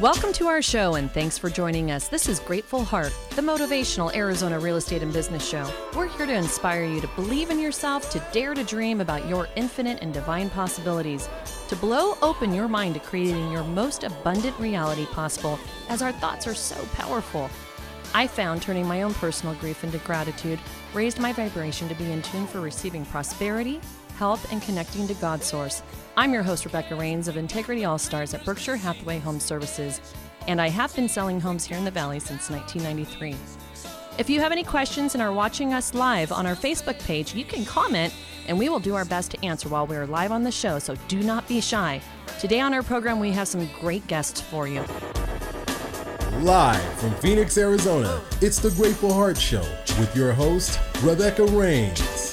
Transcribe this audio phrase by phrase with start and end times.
[0.00, 2.08] Welcome to our show and thanks for joining us.
[2.08, 5.66] This is Grateful Heart, the motivational Arizona real estate and business show.
[5.96, 9.48] We're here to inspire you to believe in yourself, to dare to dream about your
[9.56, 11.30] infinite and divine possibilities,
[11.68, 16.46] to blow open your mind to creating your most abundant reality possible, as our thoughts
[16.46, 17.48] are so powerful.
[18.12, 20.58] I found turning my own personal grief into gratitude
[20.92, 23.80] raised my vibration to be in tune for receiving prosperity,
[24.16, 25.82] health, and connecting to God Source.
[26.16, 30.00] I'm your host, Rebecca Rains of Integrity All Stars at Berkshire Hathaway Home Services,
[30.48, 33.36] and I have been selling homes here in the Valley since 1993.
[34.18, 37.44] If you have any questions and are watching us live on our Facebook page, you
[37.44, 38.14] can comment
[38.48, 40.78] and we will do our best to answer while we are live on the show,
[40.78, 42.00] so do not be shy.
[42.40, 44.84] Today on our program, we have some great guests for you.
[46.40, 49.64] Live from Phoenix, Arizona, it's the Grateful Heart Show
[49.98, 52.25] with your host, Rebecca Rains.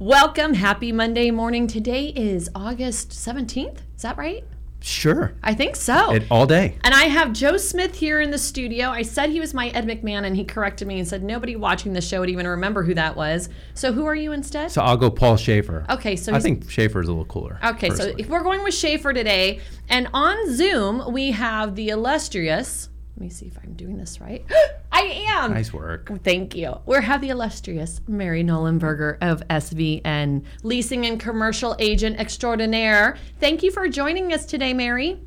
[0.00, 0.54] Welcome.
[0.54, 1.66] Happy Monday morning.
[1.66, 3.78] Today is August 17th.
[3.96, 4.44] Is that right?
[4.80, 5.34] Sure.
[5.42, 6.12] I think so.
[6.12, 6.78] It, all day.
[6.84, 8.90] And I have Joe Smith here in the studio.
[8.90, 11.94] I said he was my Ed McMahon, and he corrected me and said nobody watching
[11.94, 13.48] the show would even remember who that was.
[13.74, 14.70] So who are you instead?
[14.70, 15.84] So I'll go Paul Shaffer.
[15.90, 17.58] Okay, so I think Shaffer is a little cooler.
[17.64, 18.22] Okay, so personally.
[18.22, 22.88] if we're going with Shaffer today, and on Zoom we have the illustrious.
[23.18, 24.44] Let me see if I'm doing this right.
[24.92, 25.52] I am.
[25.52, 26.08] nice work.
[26.22, 26.78] Thank you.
[26.86, 33.16] We have the illustrious Mary Nolenberger of SVN, leasing and commercial agent extraordinaire.
[33.40, 35.20] Thank you for joining us today, Mary.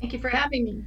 [0.00, 0.84] Thank you for having me.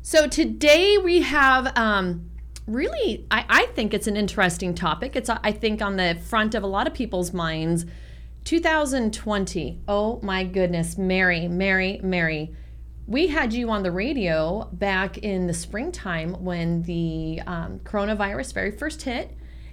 [0.00, 2.30] So today we have um,
[2.66, 5.16] really, I, I think it's an interesting topic.
[5.16, 7.84] It's, I think, on the front of a lot of people's minds.
[8.44, 9.82] 2020.
[9.86, 12.56] Oh my goodness, Mary, Mary, Mary.
[13.08, 18.72] We had you on the radio back in the springtime when the um, coronavirus very
[18.72, 19.30] first hit,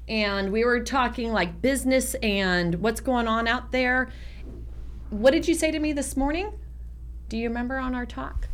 [0.07, 4.11] and we were talking like business and what's going on out there.
[5.09, 6.51] What did you say to me this morning?
[7.27, 8.49] Do you remember on our talk?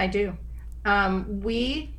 [0.00, 0.36] I do.
[0.84, 1.94] Um, we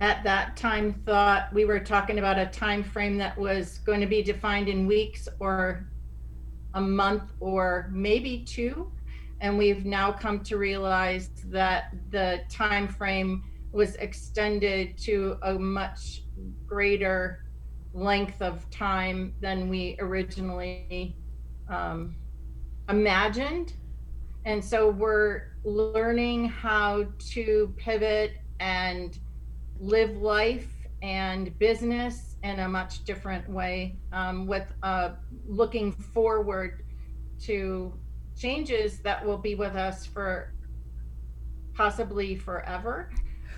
[0.00, 4.06] at that time thought we were talking about a time frame that was going to
[4.06, 5.86] be defined in weeks or
[6.74, 8.90] a month or maybe two
[9.40, 16.22] and we've now come to realize that the time frame was extended to a much
[16.66, 17.44] greater
[17.92, 21.16] length of time than we originally
[21.68, 22.14] um,
[22.88, 23.74] imagined.
[24.44, 29.18] And so we're learning how to pivot and
[29.78, 30.68] live life
[31.02, 35.10] and business in a much different way um, with uh,
[35.46, 36.84] looking forward
[37.40, 37.92] to
[38.38, 40.52] changes that will be with us for
[41.74, 43.10] possibly forever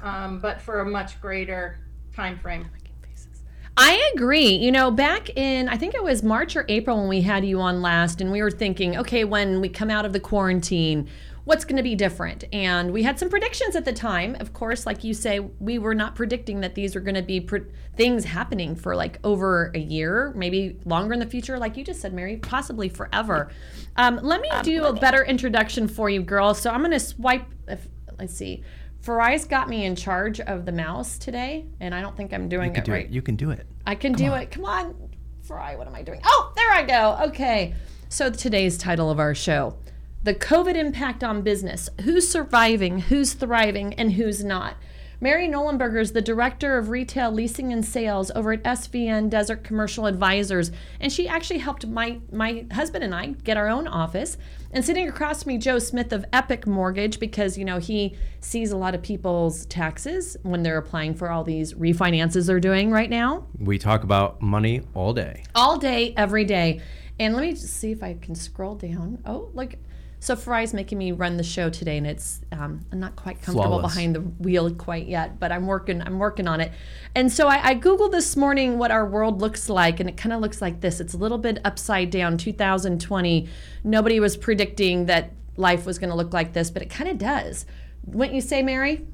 [0.02, 1.78] um, but for a much greater
[2.14, 2.68] time frame
[3.80, 4.56] I agree.
[4.56, 7.60] You know, back in, I think it was March or April when we had you
[7.60, 11.08] on last, and we were thinking, okay, when we come out of the quarantine,
[11.48, 12.44] what's going to be different?
[12.52, 14.36] And we had some predictions at the time.
[14.38, 17.40] Of course, like you say, we were not predicting that these were going to be
[17.40, 17.64] pre-
[17.96, 22.02] things happening for like over a year, maybe longer in the future, like you just
[22.02, 23.50] said, Mary, possibly forever.
[23.96, 26.60] Um, let me do a better introduction for you, girls.
[26.60, 27.88] So I'm going to swipe, if,
[28.18, 28.62] let's see.
[29.02, 32.66] Farai's got me in charge of the mouse today, and I don't think I'm doing
[32.66, 33.06] You can it do right.
[33.06, 33.10] it.
[33.10, 33.66] You can do it.
[33.86, 34.50] I can do it.
[34.50, 34.94] Come on,
[35.44, 35.76] Fry.
[35.76, 36.20] What am I doing?
[36.24, 37.18] Oh, there I go.
[37.28, 37.74] Okay.
[38.10, 39.78] So today's title of our show
[40.22, 44.74] The COVID Impact on Business Who's Surviving, Who's Thriving, and Who's Not?
[45.20, 50.06] Mary Nolenberger is the Director of Retail Leasing and Sales over at SVN Desert Commercial
[50.06, 50.70] Advisors,
[51.00, 54.36] and she actually helped my, my husband and I get our own office.
[54.72, 58.70] And sitting across from me, Joe Smith of Epic Mortgage, because you know he sees
[58.70, 63.10] a lot of people's taxes when they're applying for all these refinances they're doing right
[63.10, 65.44] now We talk about money all day.
[65.54, 66.80] all day, every day.
[67.20, 69.18] And let me just see if I can scroll down.
[69.24, 69.74] Oh, look.
[70.20, 73.78] So Farai's making me run the show today, and it's um, I'm not quite comfortable
[73.78, 73.94] Flawless.
[73.94, 76.02] behind the wheel quite yet, but I'm working.
[76.02, 76.72] I'm working on it.
[77.14, 80.32] And so I, I googled this morning what our world looks like, and it kind
[80.32, 80.98] of looks like this.
[80.98, 82.36] It's a little bit upside down.
[82.36, 83.48] 2020.
[83.84, 87.18] Nobody was predicting that life was going to look like this, but it kind of
[87.18, 87.64] does.
[88.06, 89.06] Wouldn't you say, Mary?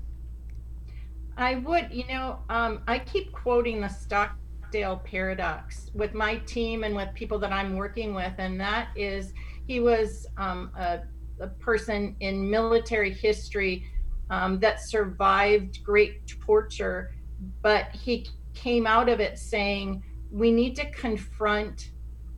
[1.37, 6.95] I would, you know, um, I keep quoting the Stockdale paradox with my team and
[6.95, 9.33] with people that I'm working with, and that is
[9.67, 11.01] he was um, a,
[11.41, 13.87] a person in military history
[14.31, 17.15] um, that survived great torture,
[17.63, 21.91] but he came out of it saying, we need to confront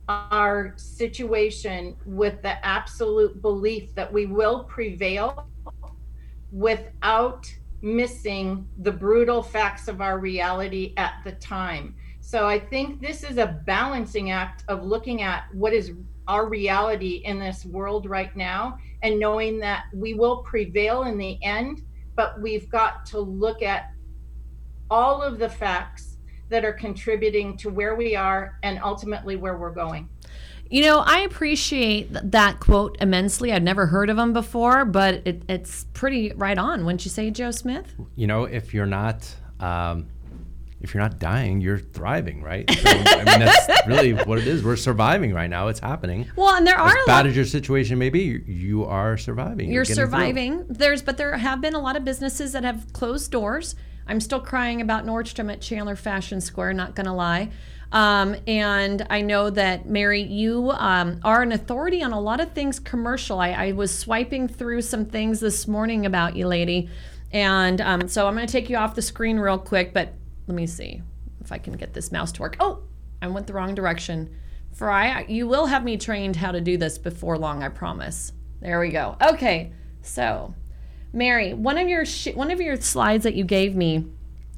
[0.09, 5.47] our situation with the absolute belief that we will prevail
[6.51, 7.45] without
[7.81, 11.93] missing the brutal facts of our reality at the time.
[12.21, 15.93] So I think this is a balancing act of looking at what is
[16.27, 21.41] our reality in this world right now and knowing that we will prevail in the
[21.43, 21.81] end,
[22.15, 23.91] but we've got to look at
[24.89, 26.17] all of the facts
[26.49, 30.09] that are contributing to where we are and ultimately where we're going.
[30.69, 33.53] You know, I appreciate that quote immensely.
[33.53, 36.83] I'd never heard of him before, but it, it's pretty right on.
[36.83, 37.93] Wouldn't you say, Joe Smith?
[38.15, 40.07] You know, if you're not um,
[40.79, 42.69] if you're not dying, you're thriving, right?
[42.69, 44.63] So, I mean, that's really what it is.
[44.63, 45.67] We're surviving right now.
[45.69, 46.29] It's happening.
[46.35, 49.71] Well, and there are as bad as your situation may be, you, you are surviving.
[49.71, 49.95] You're through.
[49.95, 50.65] surviving.
[50.69, 53.75] There's, but there have been a lot of businesses that have closed doors.
[54.07, 56.73] I'm still crying about Nordstrom at Chandler Fashion Square.
[56.73, 57.49] Not gonna lie.
[57.91, 62.51] Um, and I know that Mary, you um, are an authority on a lot of
[62.51, 63.39] things commercial.
[63.39, 66.89] I, I was swiping through some things this morning about you, lady,
[67.31, 69.93] and um, so I'm gonna take you off the screen real quick.
[69.93, 70.13] But
[70.47, 71.01] let me see
[71.41, 72.57] if I can get this mouse to work.
[72.59, 72.83] Oh,
[73.21, 74.35] I went the wrong direction.
[74.73, 77.63] Fry, you will have me trained how to do this before long.
[77.63, 78.31] I promise.
[78.61, 79.17] There we go.
[79.21, 79.71] Okay,
[80.01, 80.53] so
[81.13, 84.05] Mary, one of your sh- one of your slides that you gave me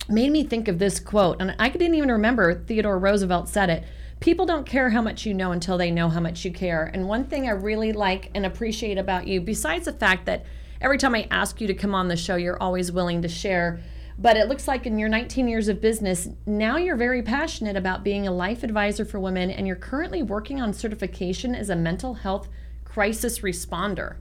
[0.08, 3.84] made me think of this quote, and I didn't even remember Theodore Roosevelt said it.
[4.20, 6.90] People don't care how much you know until they know how much you care.
[6.94, 10.46] And one thing I really like and appreciate about you, besides the fact that
[10.82, 13.80] every time I ask you to come on the show, you're always willing to share.
[14.22, 18.04] But it looks like in your 19 years of business, now you're very passionate about
[18.04, 22.16] being a life advisor for women, and you're currently working on certification as a mental
[22.16, 22.50] health
[22.84, 24.18] crisis responder.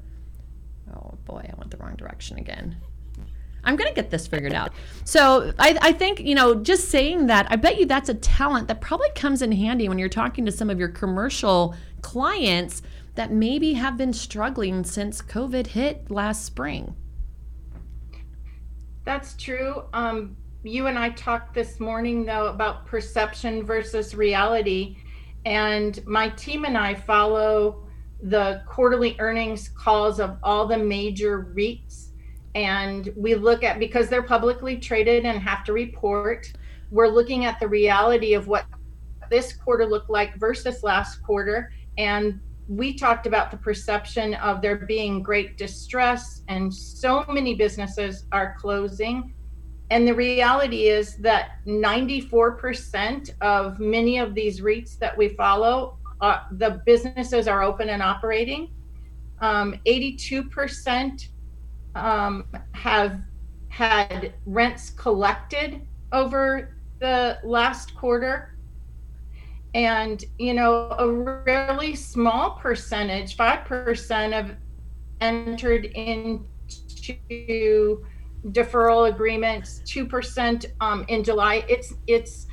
[0.94, 2.76] Oh boy, I went the wrong direction again.
[3.64, 4.72] I'm going to get this figured out.
[5.04, 8.68] So I, I think, you know, just saying that, I bet you that's a talent
[8.68, 12.82] that probably comes in handy when you're talking to some of your commercial clients
[13.16, 16.94] that maybe have been struggling since COVID hit last spring.
[19.08, 19.84] That's true.
[19.94, 24.98] Um, you and I talked this morning, though, about perception versus reality.
[25.46, 27.86] And my team and I follow
[28.22, 32.08] the quarterly earnings calls of all the major REITs.
[32.54, 36.52] And we look at, because they're publicly traded and have to report,
[36.90, 38.66] we're looking at the reality of what
[39.30, 41.72] this quarter looked like versus last quarter.
[41.96, 48.26] And we talked about the perception of there being great distress, and so many businesses
[48.30, 49.34] are closing.
[49.90, 56.40] And the reality is that 94% of many of these REITs that we follow, uh,
[56.52, 58.70] the businesses are open and operating.
[59.40, 61.28] Um, 82%
[61.94, 63.22] um, have
[63.68, 68.57] had rents collected over the last quarter
[69.78, 74.56] and you know a really small percentage 5% have
[75.20, 77.14] entered into
[78.46, 81.64] deferral agreements 2% um, in july.
[81.68, 82.46] It's it's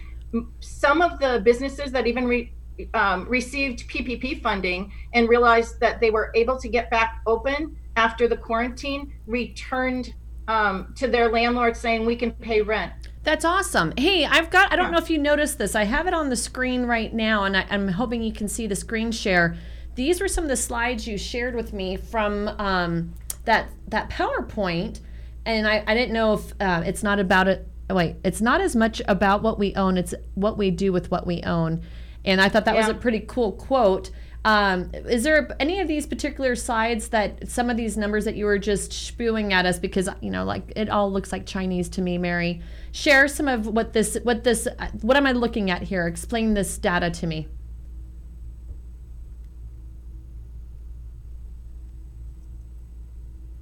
[0.59, 2.53] some of the businesses that even re,
[2.93, 8.27] um, received ppp funding and realized that they were able to get back open after
[8.27, 10.13] the quarantine returned
[10.47, 12.91] um, to their landlord saying we can pay rent
[13.25, 13.91] That's awesome.
[13.97, 15.73] Hey, I've got, I don't know if you noticed this.
[15.73, 18.67] I have it on the screen right now, and I, I'm hoping you can see
[18.67, 19.57] the screen share.
[19.95, 23.13] These were some of the slides you shared with me from um,
[23.45, 24.99] that, that PowerPoint.
[25.43, 27.67] And I, I didn't know if uh, it's not about it.
[27.89, 31.09] oh, Wait, it's not as much about what we own, it's what we do with
[31.09, 31.81] what we own.
[32.23, 34.11] And I thought that was a pretty cool quote.
[34.45, 38.45] Um, is there any of these particular slides that some of these numbers that you
[38.45, 42.01] were just spewing at us because you know like it all looks like Chinese to
[42.01, 42.61] me, Mary?
[42.95, 44.69] Share some of what this what this
[45.01, 46.07] what am I looking at here?
[46.07, 47.49] Explain this data to me.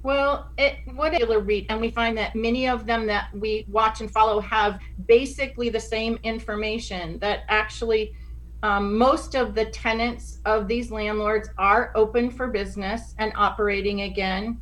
[0.04, 4.00] Well, it what a read, and we find that many of them that we watch
[4.00, 7.18] and follow have basically the same information.
[7.18, 8.14] That actually,
[8.62, 14.60] um, most of the tenants of these landlords are open for business and operating again.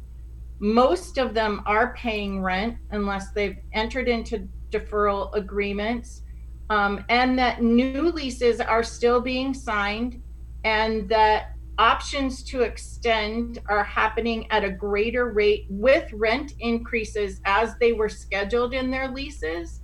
[0.60, 6.22] Most of them are paying rent unless they've entered into deferral agreements,
[6.70, 10.20] um, and that new leases are still being signed,
[10.64, 17.74] and that options to extend are happening at a greater rate with rent increases as
[17.80, 19.80] they were scheduled in their leases.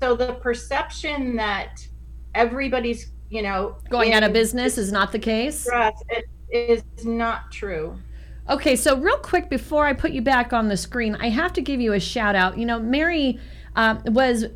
[0.00, 1.86] So the perception that
[2.34, 5.68] everybody's, you know, Going out of business is not the case.
[6.08, 7.98] it is not true.
[8.50, 11.62] Okay, so real quick before I put you back on the screen, I have to
[11.62, 12.58] give you a shout out.
[12.58, 13.40] You know, Mary
[13.76, 14.46] um, was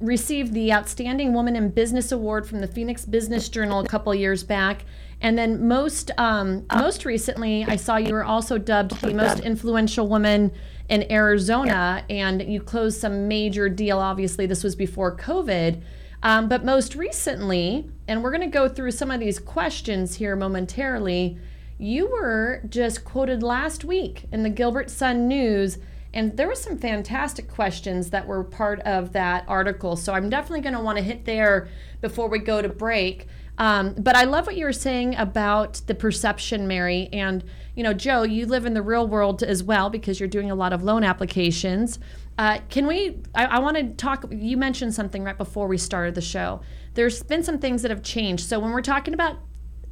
[0.00, 4.44] received the Outstanding Woman in Business Award from the Phoenix Business Journal a couple years
[4.44, 4.84] back,
[5.20, 10.06] and then most um, most recently, I saw you were also dubbed the most influential
[10.06, 10.52] woman
[10.88, 13.98] in Arizona, and you closed some major deal.
[13.98, 15.82] Obviously, this was before COVID.
[16.22, 20.34] Um, but most recently, and we're going to go through some of these questions here
[20.34, 21.38] momentarily,
[21.78, 25.78] you were just quoted last week in the Gilbert Sun News.
[26.14, 29.94] And there were some fantastic questions that were part of that article.
[29.96, 31.68] So I'm definitely going to want to hit there
[32.00, 33.26] before we go to break.
[33.58, 37.08] Um, but I love what you were saying about the perception, Mary.
[37.12, 40.50] And, you know, Joe, you live in the real world as well because you're doing
[40.50, 41.98] a lot of loan applications.
[42.38, 43.20] Uh, can we?
[43.34, 44.24] I, I want to talk.
[44.30, 46.60] You mentioned something right before we started the show.
[46.94, 48.46] There's been some things that have changed.
[48.46, 49.38] So when we're talking about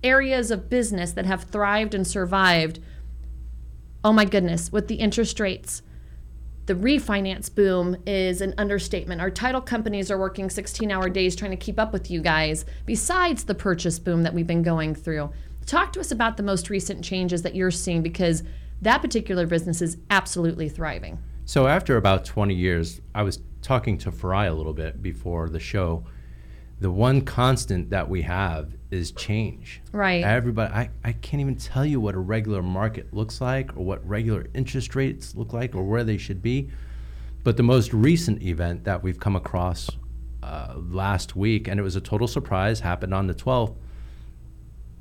[0.04, 2.78] areas of business that have thrived and survived,
[4.04, 5.82] oh my goodness, with the interest rates,
[6.66, 9.20] the refinance boom is an understatement.
[9.20, 12.64] Our title companies are working 16 hour days trying to keep up with you guys,
[12.84, 15.30] besides the purchase boom that we've been going through.
[15.64, 18.42] Talk to us about the most recent changes that you're seeing because
[18.82, 21.18] that particular business is absolutely thriving.
[21.44, 25.60] So after about 20 years, I was talking to Farai a little bit before the
[25.60, 26.04] show.
[26.80, 29.82] The one constant that we have is change.
[29.92, 30.22] Right.
[30.22, 34.06] Everybody, I, I can't even tell you what a regular market looks like or what
[34.06, 36.70] regular interest rates look like or where they should be.
[37.42, 39.88] But the most recent event that we've come across
[40.42, 43.74] uh, last week, and it was a total surprise, happened on the 12th.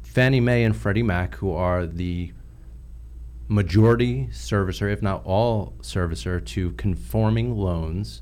[0.03, 2.31] Fannie Mae and Freddie Mac, who are the
[3.47, 8.21] majority servicer, if not all servicer, to conforming loans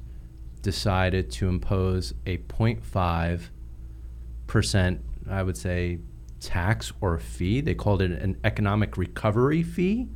[0.62, 6.00] decided to impose a 0.5%, I would say,
[6.40, 7.62] tax or fee.
[7.62, 10.08] They called it an economic recovery fee,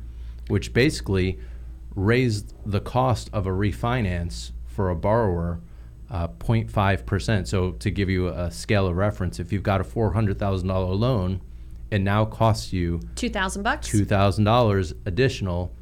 [0.48, 1.38] which basically
[1.94, 5.60] raised the cost of a refinance for a borrower
[6.10, 7.46] uh, 0.5%.
[7.46, 11.40] So, to give you a scale of reference, if you've got a $400,000 loan,
[11.90, 15.72] it now costs you 2000 bucks $2,000 additional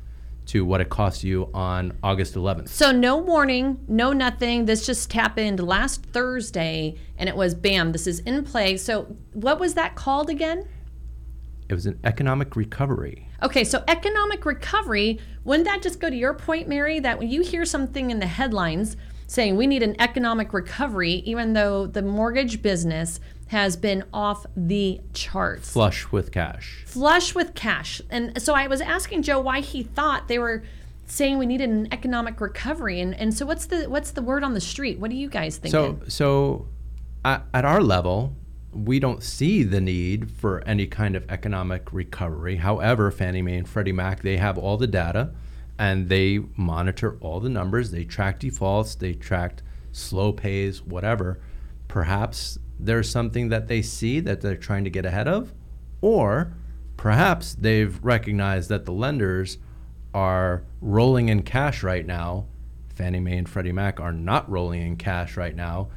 [0.47, 2.69] to what it cost you on August 11th.
[2.69, 4.65] So no warning, no nothing.
[4.65, 8.77] This just happened last Thursday and it was bam, this is in play.
[8.77, 10.69] So what was that called again?
[11.69, 13.29] It was an economic recovery.
[13.43, 17.43] Okay, so economic recovery, wouldn't that just go to your point, Mary, that when you
[17.43, 22.63] hear something in the headlines saying we need an economic recovery, even though the mortgage
[22.63, 25.71] business has been off the charts.
[25.71, 26.83] Flush with cash.
[26.87, 28.03] Flush with cash.
[28.11, 30.65] And so I was asking Joe why he thought they were
[31.07, 33.01] saying we needed an economic recovery.
[33.01, 34.99] And, and so what's the what's the word on the street?
[34.99, 35.71] What do you guys think?
[35.71, 36.67] So so
[37.25, 38.35] at, at our level,
[38.73, 42.57] we don't see the need for any kind of economic recovery.
[42.57, 45.31] However, Fannie Mae and Freddie Mac, they have all the data
[45.79, 47.91] and they monitor all the numbers.
[47.91, 49.63] They track defaults, they track
[49.93, 51.41] slow pays, whatever.
[51.89, 55.53] Perhaps there's something that they see that they're trying to get ahead of,
[56.01, 56.55] or
[56.97, 59.59] perhaps they've recognized that the lenders
[60.15, 62.47] are rolling in cash right now.
[62.95, 65.89] Fannie Mae and Freddie Mac are not rolling in cash right now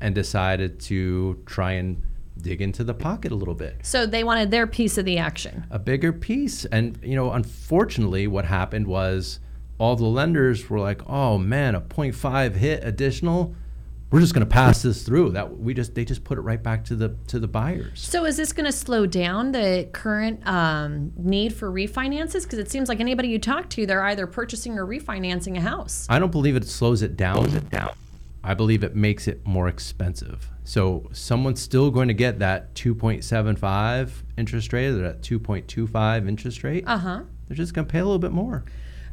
[0.00, 2.02] and decided to try and
[2.40, 3.76] dig into the pocket a little bit.
[3.82, 5.66] So they wanted their piece of the action.
[5.70, 6.64] A bigger piece.
[6.66, 9.40] And, you know, unfortunately, what happened was
[9.78, 13.54] all the lenders were like, oh man, a 0.5 hit additional
[14.10, 15.30] we're just going to pass this through.
[15.30, 18.00] That we just they just put it right back to the to the buyers.
[18.00, 22.44] So is this going to slow down the current um, need for refinances?
[22.44, 26.06] Because it seems like anybody you talk to they're either purchasing or refinancing a house.
[26.08, 27.36] I don't believe it slows it down.
[27.36, 27.90] Slows it down.
[28.42, 30.48] I believe it makes it more expensive.
[30.64, 36.84] So someone's still going to get that 2.75 interest rate or that 2.25 interest rate.
[36.86, 37.22] Uh-huh.
[37.46, 38.64] They're just going to pay a little bit more.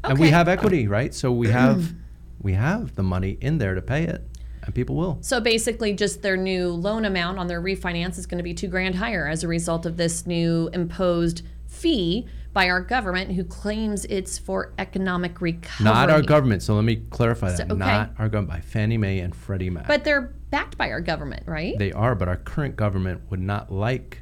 [0.03, 0.11] Okay.
[0.11, 1.13] and we have equity right?
[1.13, 1.93] So we have
[2.39, 4.21] we have the money in there to pay it
[4.65, 5.17] and people will.
[5.21, 8.67] So basically, just their new loan amount on their refinance is going to be two
[8.67, 14.05] grand higher as a result of this new imposed fee by our government, who claims
[14.05, 15.83] it's for economic recovery.
[15.83, 16.63] Not our government.
[16.63, 17.57] So let me clarify that.
[17.57, 17.75] So, okay.
[17.75, 19.87] Not our government, by Fannie Mae and Freddie Mac.
[19.87, 21.77] But they're backed by our government, right?
[21.77, 24.21] They are, but our current government would not like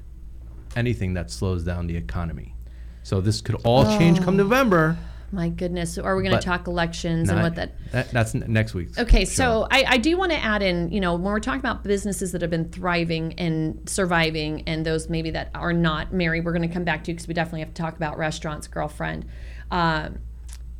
[0.75, 2.55] anything that slows down the economy.
[3.03, 3.97] So this could all oh.
[3.99, 4.37] change come oh.
[4.37, 4.97] November.
[5.33, 5.97] My goodness.
[5.97, 8.11] Are we going to talk elections not, and what that, that?
[8.11, 8.99] That's next week.
[8.99, 11.83] Okay, so I, I do want to add in, you know, when we're talking about
[11.83, 16.51] businesses that have been thriving and surviving and those maybe that are not, Mary, we're
[16.51, 19.25] going to come back to because we definitely have to talk about restaurants, girlfriend.
[19.71, 20.19] Um,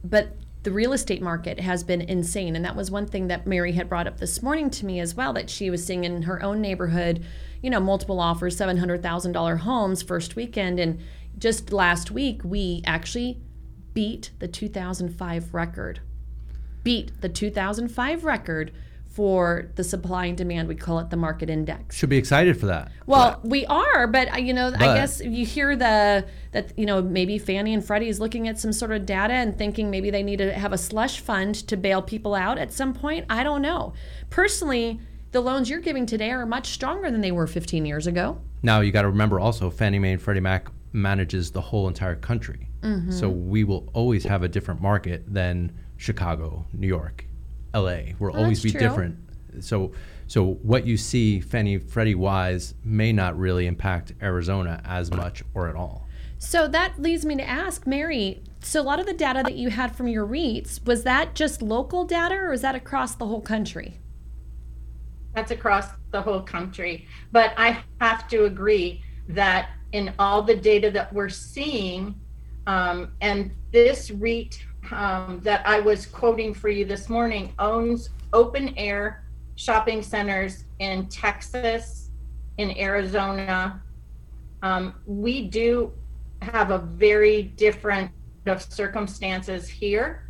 [0.03, 2.55] but the real estate market has been insane.
[2.55, 5.15] And that was one thing that Mary had brought up this morning to me as
[5.15, 7.25] well that she was seeing in her own neighborhood,
[7.63, 10.79] you know, multiple offers, $700,000 homes first weekend.
[10.79, 10.99] And
[11.39, 13.41] just last week, we actually
[13.93, 15.99] beat the 2005 record.
[16.83, 18.71] Beat the 2005 record
[19.13, 20.67] for the supply and demand.
[20.67, 21.95] We call it the market index.
[21.95, 22.91] Should be excited for that.
[23.05, 24.81] Well, we are, but uh, you know, but.
[24.81, 28.59] I guess you hear the that you know maybe Fannie and Freddie is looking at
[28.59, 31.77] some sort of data and thinking maybe they need to have a slush fund to
[31.77, 33.25] bail people out at some point.
[33.29, 33.93] I don't know.
[34.31, 34.99] Personally,
[35.31, 38.39] the loans you're giving today are much stronger than they were 15 years ago.
[38.63, 42.15] Now you got to remember also Fannie Mae and Freddie Mac manages the whole entire
[42.15, 42.67] country.
[42.83, 43.11] Mm-hmm.
[43.11, 47.25] So we will always have a different market than Chicago, New York,
[47.73, 48.13] LA.
[48.19, 48.79] We'll always be true.
[48.79, 49.17] different.
[49.61, 49.93] So
[50.27, 55.69] so what you see Fannie Freddie wise may not really impact Arizona as much or
[55.69, 56.07] at all.
[56.39, 58.41] So that leads me to ask Mary.
[58.61, 61.61] So a lot of the data that you had from your REITs was that just
[61.61, 63.99] local data, or is that across the whole country?
[65.35, 67.07] That's across the whole country.
[67.31, 72.19] But I have to agree that in all the data that we're seeing,
[72.67, 78.73] um, and this REIT um, that I was quoting for you this morning owns open
[78.77, 79.23] air
[79.55, 82.09] shopping centers in Texas,
[82.57, 83.81] in Arizona.
[84.61, 85.93] Um, we do
[86.41, 88.11] have a very different
[88.45, 90.29] of circumstances here.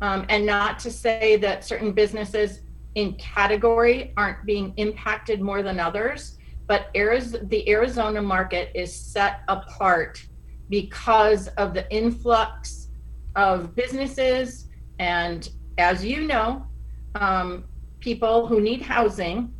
[0.00, 2.60] Um, and not to say that certain businesses
[2.94, 9.40] in category aren't being impacted more than others, but Ariz- the Arizona market is set
[9.48, 10.26] apart
[10.68, 12.88] because of the influx
[13.36, 14.68] of businesses
[14.98, 16.66] and, as you know,
[17.14, 17.64] um,
[18.00, 19.52] people who need housing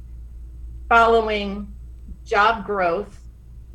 [0.89, 1.73] following
[2.25, 3.21] job growth,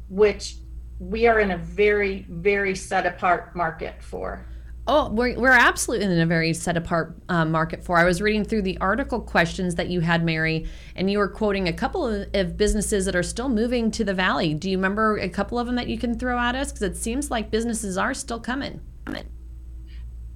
[0.09, 0.55] which
[0.99, 4.45] we are in a very, very set apart market for.
[4.91, 7.97] Oh, we're, we're absolutely in a very set apart uh, market for.
[7.97, 11.67] I was reading through the article questions that you had, Mary, and you were quoting
[11.67, 14.55] a couple of, businesses that are still moving to the valley.
[14.55, 16.71] Do you remember a couple of them that you can throw at us?
[16.71, 18.81] Because it seems like businesses are still coming.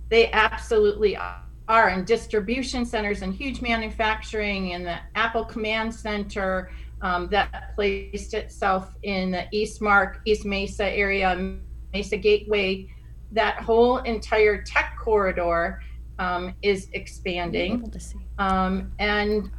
[0.09, 1.89] They absolutely are.
[1.89, 6.69] in distribution centers and huge manufacturing and the Apple Command Center
[7.01, 11.57] um, that placed itself in the Eastmark, East Mesa area,
[11.91, 12.87] Mesa Gateway,
[13.33, 15.81] that whole entire tech corridor
[16.19, 17.73] um, is expanding.
[17.73, 18.19] Able to see.
[18.37, 19.51] Um, and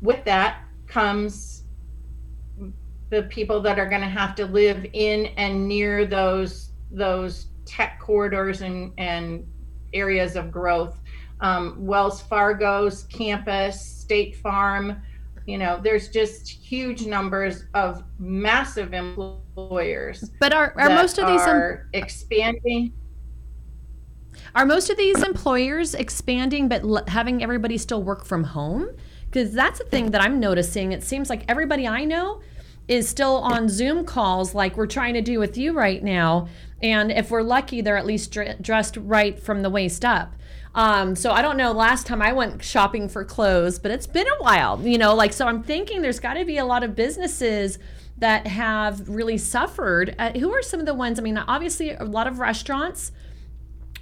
[0.00, 1.64] with that comes
[3.10, 8.00] the people that are going to have to live in and near those those tech
[8.00, 9.46] corridors and and
[9.92, 11.00] areas of growth.
[11.40, 15.00] Um, Wells Fargo's campus, State Farm,
[15.48, 20.30] you know, there's just huge numbers of massive employers.
[20.40, 22.92] But are, are most of these em- expanding?
[24.54, 28.90] Are most of these employers expanding but l- having everybody still work from home?
[29.24, 30.92] Because that's the thing that I'm noticing.
[30.92, 32.42] It seems like everybody I know
[32.86, 36.48] is still on Zoom calls like we're trying to do with you right now.
[36.82, 40.34] And if we're lucky, they're at least dr- dressed right from the waist up.
[40.74, 44.26] Um, so I don't know last time I went shopping for clothes, but it's been
[44.28, 46.94] a while, you know, like, so I'm thinking there's got to be a lot of
[46.94, 47.78] businesses
[48.18, 50.14] that have really suffered.
[50.18, 51.18] Uh, who are some of the ones?
[51.18, 53.12] I mean, obviously, a lot of restaurants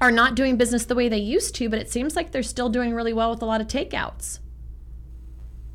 [0.01, 2.69] are not doing business the way they used to, but it seems like they're still
[2.69, 4.41] doing really well with a lot of takeouts.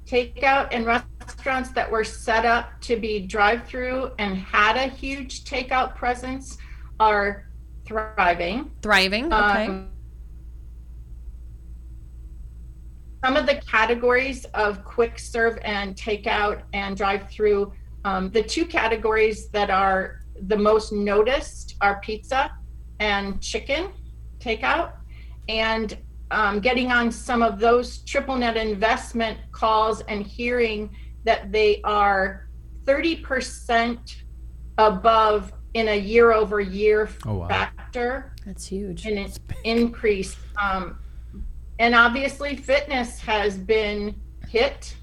[0.06, 5.96] takeout and restaurants that were set up to be drive-through and had a huge takeout
[5.96, 6.58] presence
[7.00, 7.48] are
[7.86, 8.70] thriving.
[8.82, 9.68] Thriving, okay.
[9.68, 9.91] Um,
[13.24, 17.72] some of the categories of quick serve and takeout and drive-through,
[18.04, 22.52] um, the two categories that are the most noticed are pizza
[23.00, 23.92] and chicken
[24.40, 24.94] takeout.
[25.50, 25.98] And
[26.32, 30.90] um, getting on some of those triple net investment calls and hearing
[31.24, 32.48] that they are
[32.86, 34.00] 30%
[34.78, 37.48] above in a year over year Oh, wow.
[37.48, 39.06] factor That's huge.
[39.06, 40.36] And it's increase.
[40.62, 40.98] Um,
[41.80, 44.16] and obviously, fitness has been
[44.48, 44.96] hit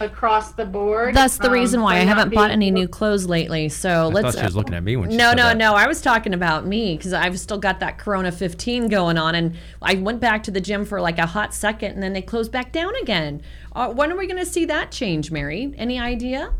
[0.00, 1.14] across the board.
[1.14, 3.68] That's the um, reason why I haven't bought any new clothes lately.
[3.68, 4.34] So I let's.
[4.34, 5.56] thought she was looking at me when she no, said no, that.
[5.56, 5.74] no.
[5.74, 9.56] I was talking about me because I've still got that Corona 15 going on, and
[9.82, 12.52] I went back to the gym for like a hot second, and then they closed
[12.52, 13.42] back down again.
[13.72, 15.72] Uh, when are we going to see that change, Mary?
[15.76, 16.52] Any idea?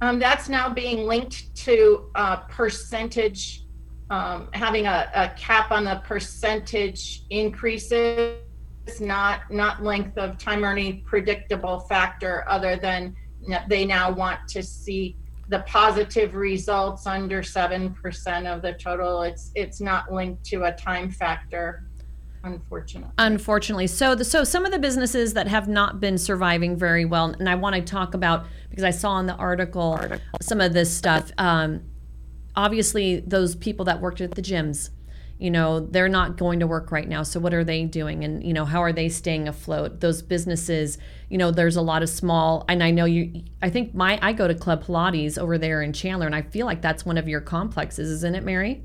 [0.00, 3.65] Um, that's now being linked to uh, percentage,
[4.10, 8.38] um, having a, a cap on the percentage increases,
[9.00, 13.16] not not length of time or any predictable factor other than
[13.68, 15.16] they now want to see
[15.48, 19.22] the positive results under seven percent of the total.
[19.22, 21.84] It's it's not linked to a time factor,
[22.44, 23.12] unfortunately.
[23.18, 27.26] Unfortunately, so the so some of the businesses that have not been surviving very well,
[27.26, 29.98] and I want to talk about because I saw in the article
[30.40, 31.32] some of this stuff.
[31.38, 31.82] Um,
[32.56, 34.90] obviously, those people that worked at the gyms,
[35.38, 37.22] you know, they're not going to work right now.
[37.22, 40.00] So what are they doing, and you know, how are they staying afloat?
[40.00, 43.44] Those businesses, you know, there's a lot of small, and I know you.
[43.60, 46.66] I think my I go to Club Pilates over there in Chandler, and I feel
[46.66, 48.82] like that's one of your complexes, isn't it, Mary?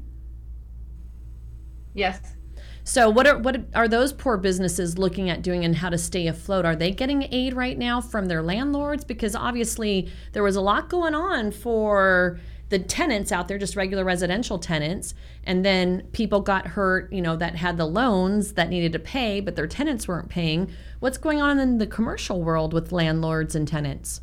[1.94, 2.36] Yes.
[2.84, 6.28] So what are what are those poor businesses looking at doing and how to stay
[6.28, 6.66] afloat?
[6.66, 9.04] Are they getting aid right now from their landlords?
[9.04, 12.40] Because obviously there was a lot going on for
[12.72, 17.36] the tenants out there, just regular residential tenants, and then people got hurt, you know,
[17.36, 20.72] that had the loans that needed to pay, but their tenants weren't paying.
[21.00, 24.22] What's going on in the commercial world with landlords and tenants?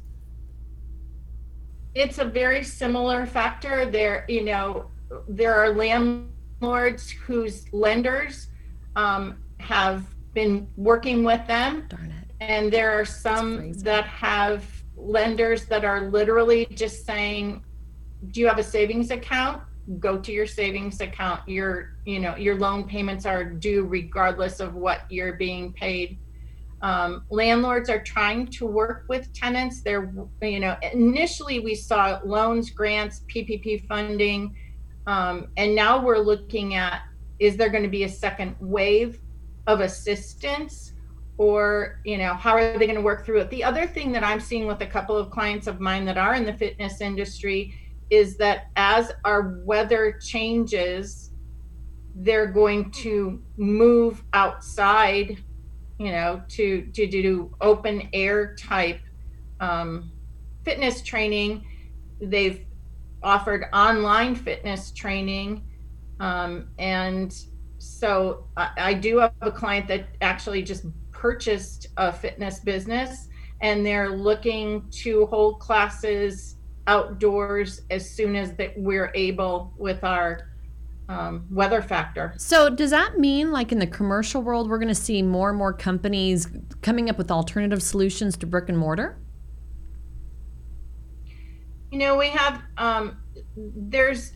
[1.95, 3.87] It's a very similar factor.
[3.87, 4.91] There, you know,
[5.29, 8.49] there are landlords whose lenders
[8.97, 11.85] um, have been working with them.
[11.89, 12.31] Darn it.
[12.41, 14.65] And there are some that have
[14.97, 17.63] lenders that are literally just saying,
[18.31, 19.63] do you have a savings account?
[19.99, 21.49] Go to your savings account.
[21.49, 26.19] Your, you know, your loan payments are due regardless of what you're being paid.
[26.83, 29.83] Um, landlords are trying to work with tenants.
[29.83, 34.55] They're, you know, initially we saw loans, grants, PPP funding,
[35.07, 37.03] um, and now we're looking at
[37.39, 39.21] is there going to be a second wave
[39.67, 40.93] of assistance
[41.39, 44.25] or you know how are they going to work through it the other thing that
[44.25, 47.75] i'm seeing with a couple of clients of mine that are in the fitness industry
[48.11, 51.31] is that as our weather changes,
[52.15, 55.39] they're going to move outside,
[55.99, 59.01] you know, to to do open air type
[59.61, 60.11] um,
[60.65, 61.65] fitness training.
[62.21, 62.65] They've
[63.23, 65.65] offered online fitness training,
[66.19, 67.35] um, and
[67.79, 73.29] so I, I do have a client that actually just purchased a fitness business,
[73.61, 76.58] and they're looking to hold classes
[76.89, 80.49] outdoors as soon as that we're able with our
[81.09, 82.35] um, weather factor.
[82.37, 85.59] So, does that mean, like in the commercial world, we're going to see more and
[85.59, 86.49] more companies
[86.83, 89.19] coming up with alternative solutions to brick and mortar?
[91.91, 93.19] You know, we have, um,
[93.57, 94.33] there's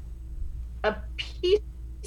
[0.85, 1.61] a piece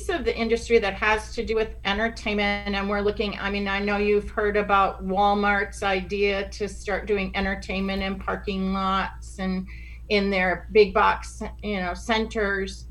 [0.10, 3.38] of the industry that has to do with entertainment, and we're looking.
[3.39, 8.73] I mean, I know you've heard about Walmart's idea to start doing entertainment in parking
[8.73, 9.67] lots and
[10.09, 12.85] in their big box, you know, centers.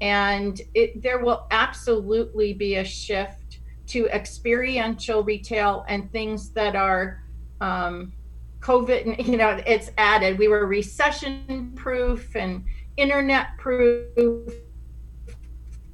[0.00, 7.22] And it, there will absolutely be a shift to experiential retail and things that are
[7.60, 8.12] um,
[8.60, 10.38] COVID, you know, it's added.
[10.38, 12.64] We were recession proof and
[12.96, 14.52] internet proof.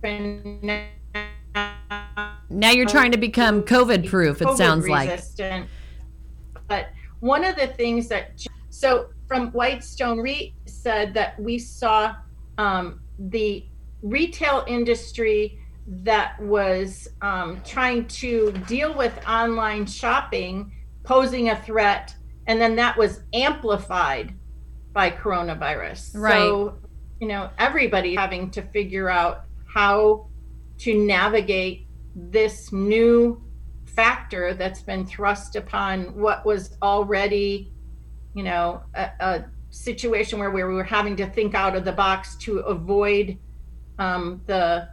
[0.03, 0.87] And now,
[2.49, 5.69] now you're trying to become COVID proof, it COVID sounds resistant.
[6.55, 6.65] like.
[6.69, 12.17] But one of the things that, so from Whitestone REIT said that we saw
[12.59, 13.65] um, the
[14.03, 20.73] retail industry that was um, trying to deal with online shopping
[21.05, 22.13] posing a threat,
[22.49, 24.35] and then that was amplified
[24.93, 26.17] by coronavirus.
[26.17, 26.33] Right.
[26.33, 26.79] So,
[27.21, 30.29] you know, everybody having to figure out how
[30.79, 33.41] to navigate this new
[33.85, 37.71] factor that's been thrust upon what was already
[38.35, 42.37] you know, a, a situation where we were having to think out of the box
[42.37, 43.39] to avoid
[43.99, 44.89] um, the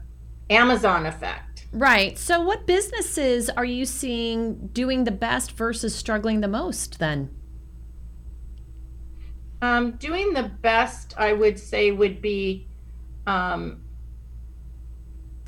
[0.50, 1.67] Amazon effect.
[1.71, 2.17] Right.
[2.17, 7.30] So, what businesses are you seeing doing the best versus struggling the most then?
[9.62, 12.67] Um, doing the best, I would say, would be.
[13.26, 13.82] Um,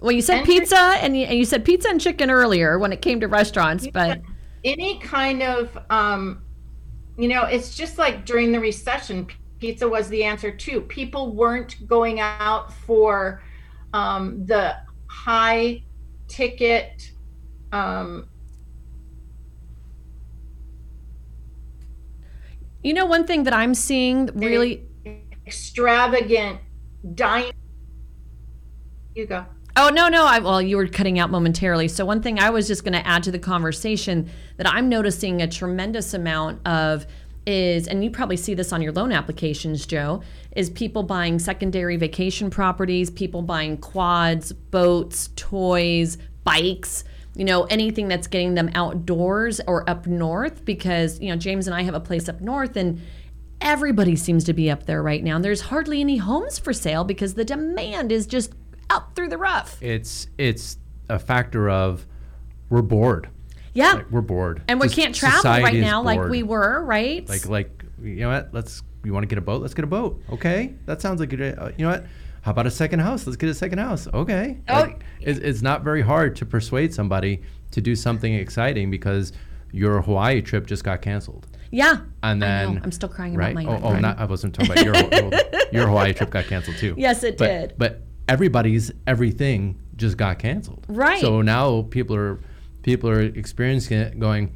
[0.01, 3.01] well, you said pizza, and you, and you said pizza and chicken earlier when it
[3.01, 4.21] came to restaurants, but
[4.63, 6.41] any kind of um,
[7.19, 9.27] you know, it's just like during the recession,
[9.59, 10.79] pizza was the answer too.
[10.81, 13.43] People weren't going out for
[13.93, 14.77] um, the
[15.07, 15.83] high
[16.29, 17.11] ticket.
[17.73, 18.29] Um,
[22.83, 24.85] you know, one thing that I'm seeing really
[25.45, 26.61] extravagant
[27.15, 27.51] dining.
[29.13, 29.45] You go.
[29.75, 30.25] Oh no, no.
[30.25, 31.87] I, well, you were cutting out momentarily.
[31.87, 35.41] So one thing I was just going to add to the conversation that I'm noticing
[35.41, 37.05] a tremendous amount of
[37.45, 40.21] is, and you probably see this on your loan applications, Joe,
[40.55, 47.03] is people buying secondary vacation properties, people buying quads, boats, toys, bikes,
[47.35, 51.75] you know, anything that's getting them outdoors or up north because, you know, James and
[51.75, 53.01] I have a place up north and
[53.61, 55.35] everybody seems to be up there right now.
[55.35, 58.53] And there's hardly any homes for sale because the demand is just
[58.89, 59.81] out through the rough.
[59.81, 60.77] It's it's
[61.09, 62.05] a factor of
[62.69, 63.29] we're bored.
[63.73, 67.27] Yeah, like we're bored, and we Just can't travel right now like we were, right?
[67.29, 68.53] Like like you know what?
[68.53, 69.61] Let's you want to get a boat?
[69.61, 70.21] Let's get a boat.
[70.31, 72.05] Okay, that sounds like a uh, you know what?
[72.41, 73.27] How about a second house?
[73.27, 74.07] Let's get a second house.
[74.07, 74.57] Okay.
[74.69, 74.81] Oh.
[74.81, 79.33] Like, it's, it's not very hard to persuade somebody to do something exciting because
[79.71, 81.47] your Hawaii trip just got canceled.
[81.71, 81.97] Yeah.
[82.23, 83.51] And then I'm still crying right?
[83.51, 83.89] about my.
[83.89, 84.95] Oh, oh not, I wasn't talking about your
[85.71, 86.95] your Hawaii trip got canceled too.
[86.97, 87.73] Yes, it but, did.
[87.77, 90.85] But everybody's everything just got canceled.
[90.87, 91.19] Right.
[91.19, 92.39] So now people are
[92.83, 94.55] people are experiencing it, going,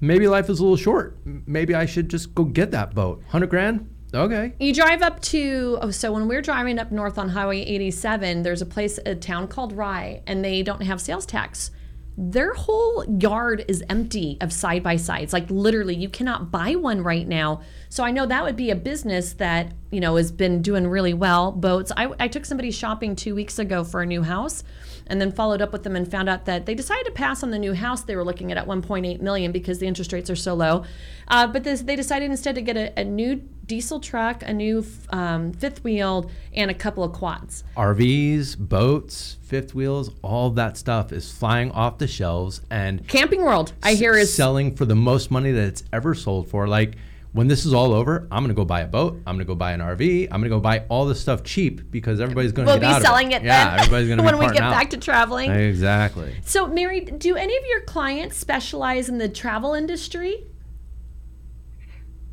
[0.00, 1.18] maybe life is a little short.
[1.24, 3.22] Maybe I should just go get that boat.
[3.28, 3.90] Hundred grand.
[4.14, 4.54] Okay.
[4.60, 8.62] You drive up to oh, so when we're driving up north on Highway 87, there's
[8.62, 11.70] a place, a town called Rye, and they don't have sales tax.
[12.18, 15.34] Their whole yard is empty of side by sides.
[15.34, 17.60] Like literally, you cannot buy one right now.
[17.90, 21.12] So I know that would be a business that you know has been doing really
[21.12, 21.52] well.
[21.52, 21.92] Boats.
[21.96, 24.64] I, I took somebody shopping two weeks ago for a new house,
[25.06, 27.50] and then followed up with them and found out that they decided to pass on
[27.50, 30.36] the new house they were looking at at 1.8 million because the interest rates are
[30.36, 30.84] so low.
[31.28, 34.84] Uh, but this, they decided instead to get a, a new diesel truck, a new
[35.10, 37.64] um, fifth wheel, and a couple of quads.
[37.76, 43.72] RVs, boats, fifth wheels, all that stuff is flying off the shelves and Camping World,
[43.82, 46.68] I hear, is selling for the most money that it's ever sold for.
[46.68, 46.96] Like
[47.36, 49.20] when this is all over, I'm gonna go buy a boat.
[49.26, 50.28] I'm gonna go buy an RV.
[50.30, 53.02] I'm gonna go buy all this stuff cheap because everybody's gonna we'll get be out
[53.02, 53.46] selling of it, it.
[53.46, 54.72] Yeah, then everybody's gonna be when we get out.
[54.72, 55.50] back to traveling.
[55.50, 56.34] Exactly.
[56.46, 60.46] So, Mary, do any of your clients specialize in the travel industry?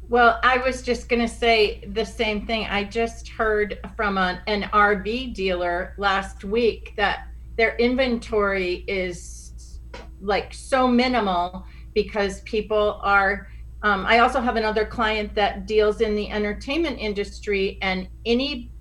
[0.07, 2.67] Well, I was just going to say the same thing.
[2.69, 9.79] I just heard from an, an RV dealer last week that their inventory is
[10.21, 13.47] like so minimal because people are.
[13.83, 18.71] Um, I also have another client that deals in the entertainment industry, and any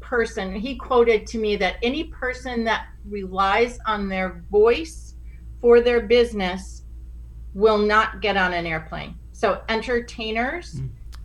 [0.00, 5.16] person, he quoted to me that any person that relies on their voice
[5.60, 6.84] for their business
[7.52, 9.16] will not get on an airplane.
[9.32, 10.80] So entertainers,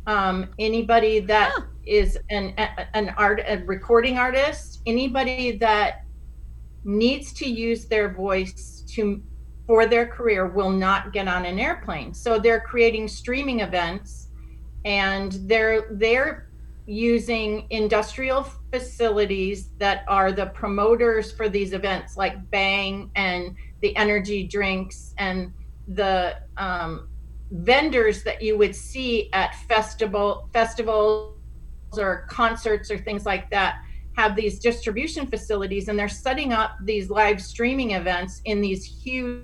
[0.08, 1.66] um, anybody that Huh.
[1.86, 2.54] is an
[2.94, 6.06] an art a recording artist, anybody that
[6.84, 9.22] needs to use their voice to
[9.70, 12.12] for their career will not get on an airplane.
[12.12, 14.30] So they're creating streaming events
[14.84, 16.50] and they're they're
[16.88, 24.42] using industrial facilities that are the promoters for these events like Bang and the energy
[24.48, 25.54] drinks and
[25.88, 27.08] the um,
[27.52, 31.36] vendors that you would see at festival festivals
[31.96, 33.76] or concerts or things like that
[34.14, 39.44] have these distribution facilities and they're setting up these live streaming events in these huge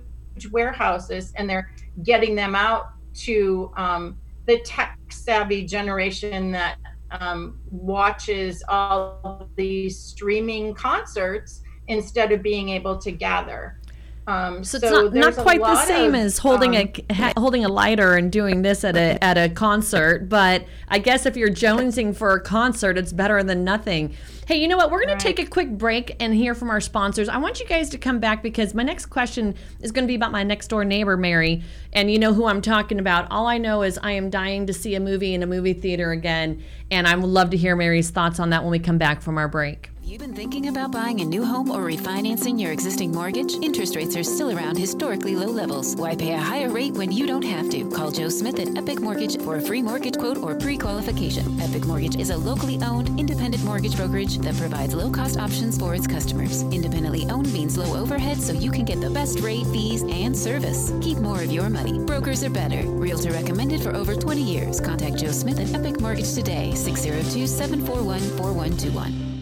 [0.52, 1.71] warehouses and they're
[2.04, 6.78] getting them out to um, the tech savvy generation that
[7.12, 13.80] um, watches all these streaming concerts instead of being able to gather.
[14.28, 17.64] Um, So it's not, not quite the same of, as holding um, a ha- holding
[17.64, 20.28] a lighter and doing this at a at a concert.
[20.30, 24.16] But I guess if you're jonesing for a concert, it's better than nothing.
[24.48, 24.90] Hey, you know what?
[24.92, 25.20] We're going Right.
[25.20, 27.30] to take a quick break and hear from our sponsors.
[27.30, 30.16] I want you guys to come back because my next question is going to be
[30.16, 33.28] about my next door neighbor, Mary, and you know who I'm talking about.
[33.32, 36.12] All I know is I am dying to see a movie in a movie theater
[36.12, 39.22] again, and I would love to hear Mary's thoughts on that when we come back
[39.22, 39.90] from our break.
[40.06, 43.56] You been thinking about buying a new home or refinancing your existing mortgage?
[43.56, 45.96] Interest rates are still around historically low levels.
[45.96, 47.89] Why pay a higher rate when you don't have to?
[47.89, 51.60] Call Joe Smith at Epic Mortgage for a free mortgage quote or pre qualification.
[51.60, 55.96] Epic Mortgage is a locally owned, independent mortgage brokerage that provides low cost options for
[55.96, 56.62] its customers.
[56.62, 60.94] Independently owned means low overhead so you can get the best rate, fees, and service.
[61.02, 61.98] Keep more of your money.
[61.98, 62.88] Brokers are better.
[62.91, 64.80] Realtor recommended for over 20 years.
[64.80, 69.35] Contact Joe Smith at Epic Mortgage today, 602 741 4121.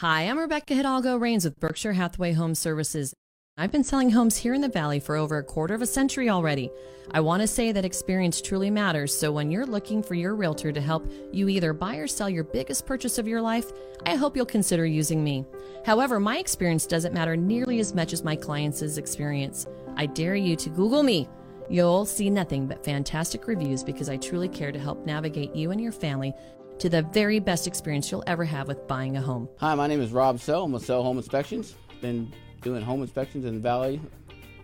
[0.00, 3.14] Hi, I'm Rebecca Hidalgo Rains with Berkshire Hathaway Home Services.
[3.56, 6.28] I've been selling homes here in the Valley for over a quarter of a century
[6.28, 6.70] already.
[7.12, 10.70] I want to say that experience truly matters, so when you're looking for your realtor
[10.70, 13.72] to help you either buy or sell your biggest purchase of your life,
[14.04, 15.46] I hope you'll consider using me.
[15.86, 19.66] However, my experience doesn't matter nearly as much as my clients' experience.
[19.96, 21.26] I dare you to Google me.
[21.70, 25.80] You'll see nothing but fantastic reviews because I truly care to help navigate you and
[25.80, 26.34] your family
[26.78, 29.48] to the very best experience you'll ever have with buying a home.
[29.58, 30.64] Hi, my name is Rob Sell.
[30.64, 31.74] I'm with Sell Home Inspections.
[32.00, 34.00] Been doing home inspections in the Valley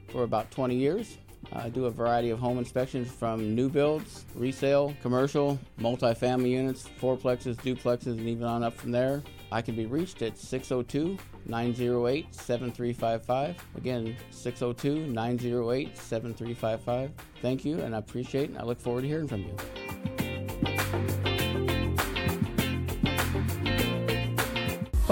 [0.08, 1.18] for about 20 years.
[1.52, 7.56] I do a variety of home inspections from new builds, resale, commercial, multifamily units, fourplexes,
[7.56, 9.22] duplexes, and even on up from there.
[9.50, 13.56] I can be reached at 602 908 7355.
[13.76, 17.10] Again, 602 908 7355.
[17.40, 19.56] Thank you, and I appreciate it, and I look forward to hearing from you.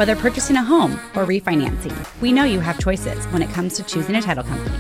[0.01, 3.83] Whether purchasing a home or refinancing, we know you have choices when it comes to
[3.83, 4.75] choosing a title company.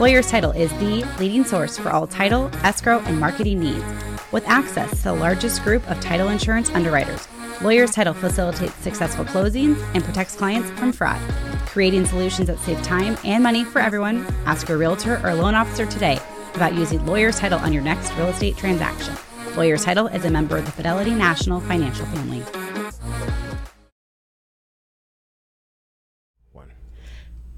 [0.00, 3.84] Lawyers Title is the leading source for all title, escrow, and marketing needs.
[4.32, 7.28] With access to the largest group of title insurance underwriters,
[7.60, 11.20] Lawyers Title facilitates successful closings and protects clients from fraud.
[11.66, 15.84] Creating solutions that save time and money for everyone, ask your realtor or loan officer
[15.84, 16.18] today
[16.54, 19.14] about using Lawyers Title on your next real estate transaction.
[19.56, 22.63] Lawyers Title is a member of the Fidelity National Financial Family.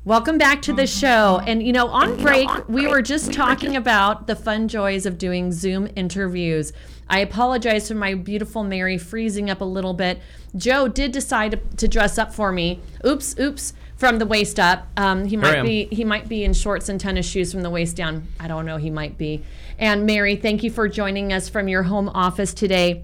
[0.07, 1.43] Welcome back to the show.
[1.49, 5.51] And you know, on break, we were just talking about the fun joys of doing
[5.51, 6.73] Zoom interviews.
[7.11, 10.21] I apologize for my beautiful Mary freezing up a little bit.
[10.55, 12.81] Joe did decide to, to dress up for me.
[13.05, 14.87] Oops, oops, from the waist up.
[14.97, 17.97] Um, he might be he might be in shorts and tennis shoes from the waist
[17.97, 18.29] down.
[18.39, 18.77] I don't know.
[18.77, 19.43] He might be.
[19.77, 23.03] And Mary, thank you for joining us from your home office today.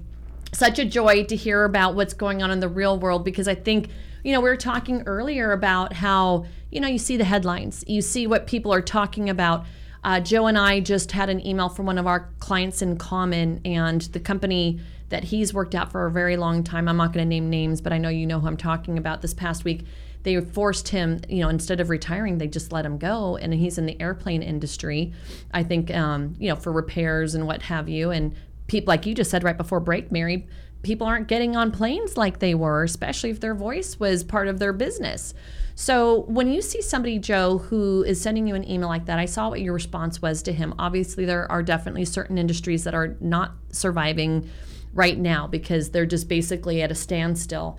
[0.53, 3.57] Such a joy to hear about what's going on in the real world because I
[3.57, 3.89] think
[4.23, 8.01] you know we were talking earlier about how you know, you see the headlines, you
[8.01, 9.67] see what people are talking about.
[10.03, 13.61] Uh, Joe and I just had an email from one of our clients in common,
[13.65, 14.81] and the company
[15.11, 16.89] that he's worked at for a very long time.
[16.89, 19.21] I'm not going to name names, but I know you know who I'm talking about.
[19.21, 19.85] This past week,
[20.23, 23.77] they forced him, you know, instead of retiring, they just let him go, and he's
[23.77, 25.13] in the airplane industry.
[25.53, 28.35] I think, um, you know, for repairs and what have you, and
[28.67, 30.47] people like you just said right before break, Mary.
[30.83, 34.59] People aren't getting on planes like they were, especially if their voice was part of
[34.59, 35.33] their business.
[35.75, 39.25] So when you see somebody, Joe, who is sending you an email like that, I
[39.25, 40.75] saw what your response was to him.
[40.79, 44.51] Obviously, there are definitely certain industries that are not surviving
[44.93, 47.79] right now because they're just basically at a standstill.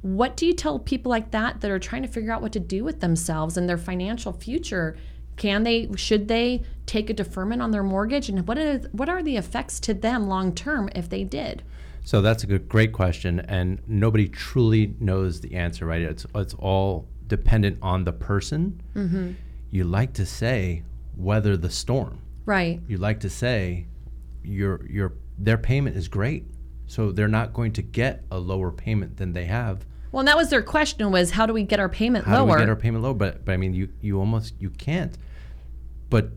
[0.00, 2.60] What do you tell people like that that are trying to figure out what to
[2.60, 4.96] do with themselves and their financial future?
[5.36, 8.28] Can they, should they take a deferment on their mortgage?
[8.28, 11.62] And what are, what are the effects to them long term if they did?
[12.04, 16.02] So that's a good, great question, and nobody truly knows the answer, right?
[16.02, 18.82] It's it's all dependent on the person.
[18.94, 19.32] Mm-hmm.
[19.70, 20.82] You like to say
[21.16, 22.20] weather the storm.
[22.44, 22.80] Right.
[22.88, 23.86] You like to say
[24.42, 26.44] your your their payment is great.
[26.86, 29.86] So they're not going to get a lower payment than they have.
[30.10, 32.48] Well, and that was their question was how do we get our payment how lower?
[32.48, 33.14] How do we get our payment lower?
[33.14, 35.16] But but I mean you you almost you can't.
[36.10, 36.30] But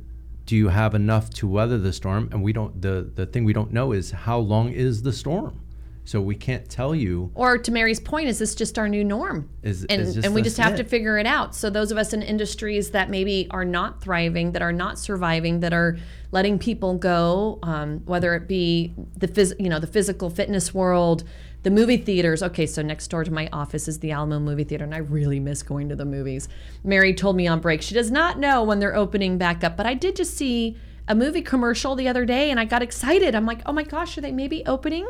[0.45, 2.29] do you have enough to weather the storm?
[2.31, 5.61] And we don't the the thing we don't know is how long is the storm?
[6.07, 7.31] So we can't tell you.
[7.33, 9.49] Or to Mary's point, is this just our new norm?
[9.63, 10.77] Is, and, is and we just have it?
[10.77, 11.55] to figure it out.
[11.55, 15.61] So those of us in industries that maybe are not thriving, that are not surviving,
[15.61, 15.97] that are
[16.31, 21.23] letting people go, um, whether it be the phys- you know the physical fitness world,
[21.65, 22.43] the movie theaters.
[22.43, 25.39] Okay, so next door to my office is the Alamo movie theater, and I really
[25.39, 26.47] miss going to the movies.
[26.83, 29.87] Mary told me on break she does not know when they're opening back up, but
[29.87, 33.33] I did just see a movie commercial the other day, and I got excited.
[33.33, 35.07] I'm like, oh my gosh, are they maybe opening?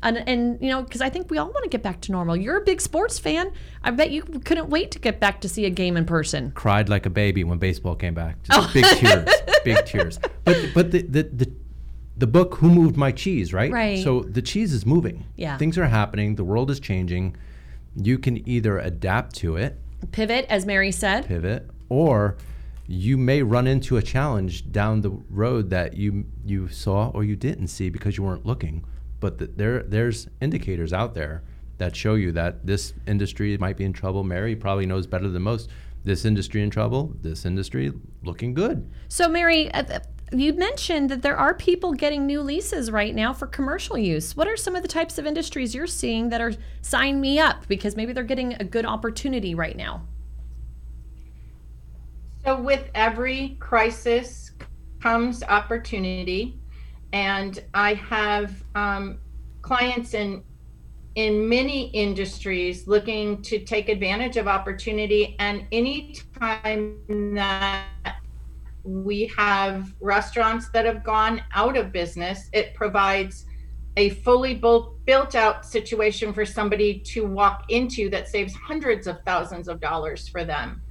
[0.00, 2.36] And, and you know, because I think we all want to get back to normal.
[2.36, 3.50] You're a big sports fan.
[3.82, 6.52] I bet you couldn't wait to get back to see a game in person.
[6.52, 8.40] Cried like a baby when baseball came back.
[8.44, 8.70] Just oh.
[8.72, 9.28] big tears,
[9.64, 10.20] big tears.
[10.44, 11.52] But but the, the the
[12.16, 13.70] the book Who Moved My Cheese, right?
[13.70, 14.02] Right.
[14.02, 15.24] So the cheese is moving.
[15.36, 15.58] Yeah.
[15.58, 16.36] Things are happening.
[16.36, 17.36] The world is changing.
[17.94, 19.78] You can either adapt to it,
[20.12, 22.36] pivot, as Mary said, pivot, or
[22.86, 27.36] you may run into a challenge down the road that you you saw or you
[27.36, 28.84] didn't see because you weren't looking
[29.20, 31.42] but the, there there's indicators out there
[31.78, 34.24] that show you that this industry might be in trouble.
[34.24, 35.68] Mary probably knows better than most.
[36.04, 37.14] This industry in trouble.
[37.20, 38.88] This industry looking good.
[39.08, 39.98] So, Mary, uh,
[40.32, 44.36] you mentioned that there are people getting new leases right now for commercial use.
[44.36, 47.68] What are some of the types of industries you're seeing that are sign me up
[47.68, 50.02] because maybe they're getting a good opportunity right now?
[52.44, 54.52] So, with every crisis
[55.00, 56.58] comes opportunity
[57.12, 59.18] and I have um,
[59.62, 60.42] clients in
[61.14, 65.34] in many industries looking to take advantage of opportunity.
[65.38, 66.98] And anytime
[67.34, 67.86] that
[68.86, 73.46] we have restaurants that have gone out of business, it provides
[73.96, 79.68] a fully built out situation for somebody to walk into that saves hundreds of thousands
[79.68, 80.82] of dollars for them.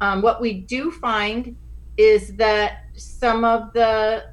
[0.00, 1.56] Um, what we do find
[1.96, 4.24] is that some of the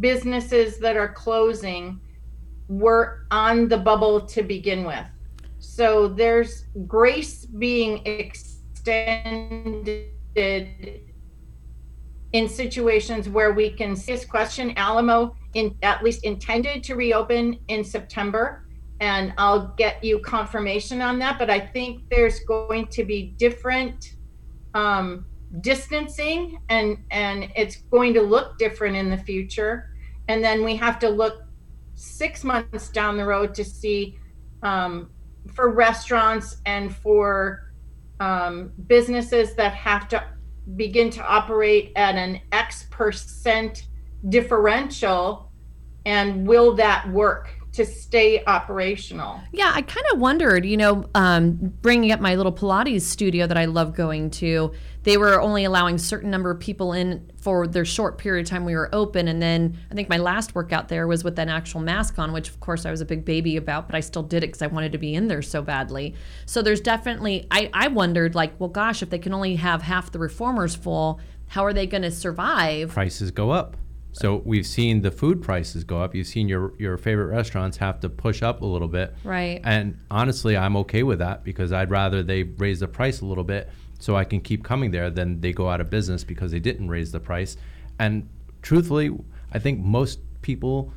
[0.00, 2.00] businesses that are closing
[2.68, 5.06] were on the bubble to begin with.
[5.58, 10.10] So there's grace being extended
[12.36, 14.74] in situations where we can see this question.
[14.76, 18.66] Alamo in at least intended to reopen in September.
[19.00, 21.38] And I'll get you confirmation on that.
[21.38, 24.16] But I think there's going to be different
[24.74, 25.24] um,
[25.62, 29.94] distancing and and it's going to look different in the future
[30.28, 31.44] and then we have to look
[31.94, 34.18] six months down the road to see
[34.62, 35.08] um,
[35.54, 37.72] for restaurants and for
[38.20, 40.22] um, businesses that have to
[40.74, 43.86] begin to operate at an x percent
[44.28, 45.52] differential
[46.04, 49.40] and will that work to stay operational.
[49.52, 51.52] Yeah, I kind of wondered, you know, um,
[51.82, 54.72] bringing up my little Pilates studio that I love going to,
[55.02, 58.64] they were only allowing certain number of people in for their short period of time
[58.64, 59.28] we were open.
[59.28, 62.48] And then I think my last workout there was with an actual mask on, which
[62.48, 64.66] of course I was a big baby about, but I still did it because I
[64.66, 66.14] wanted to be in there so badly.
[66.46, 70.10] So there's definitely, I, I wondered, like, well, gosh, if they can only have half
[70.10, 72.90] the reformers full, how are they going to survive?
[72.90, 73.76] Prices go up.
[74.16, 76.14] So we've seen the food prices go up.
[76.14, 79.14] You've seen your your favorite restaurants have to push up a little bit.
[79.22, 79.60] Right.
[79.62, 83.44] And honestly, I'm okay with that because I'd rather they raise the price a little
[83.44, 86.60] bit so I can keep coming there than they go out of business because they
[86.60, 87.58] didn't raise the price.
[87.98, 88.26] And
[88.62, 89.10] truthfully,
[89.52, 90.94] I think most people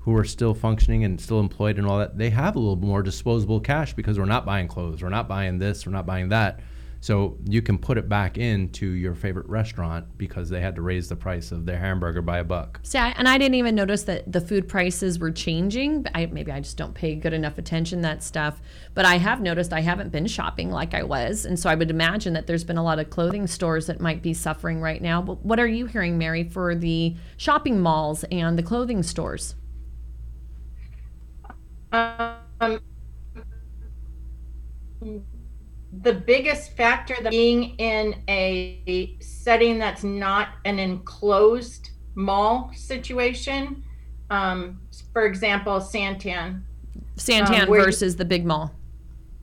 [0.00, 3.02] who are still functioning and still employed and all that, they have a little more
[3.02, 6.60] disposable cash because we're not buying clothes, we're not buying this, we're not buying that.
[7.02, 11.08] So you can put it back into your favorite restaurant because they had to raise
[11.08, 12.78] the price of their hamburger by a buck.
[12.84, 16.06] See, I, and I didn't even notice that the food prices were changing.
[16.14, 18.62] I, maybe I just don't pay good enough attention that stuff.
[18.94, 21.90] But I have noticed I haven't been shopping like I was, and so I would
[21.90, 25.20] imagine that there's been a lot of clothing stores that might be suffering right now.
[25.20, 29.56] But what are you hearing, Mary, for the shopping malls and the clothing stores?
[31.90, 32.80] Um,
[36.00, 43.82] the biggest factor that being in a setting that's not an enclosed mall situation
[44.30, 44.80] um,
[45.12, 46.62] for example santan
[47.16, 48.72] Santan Um, where you- versus the big mall.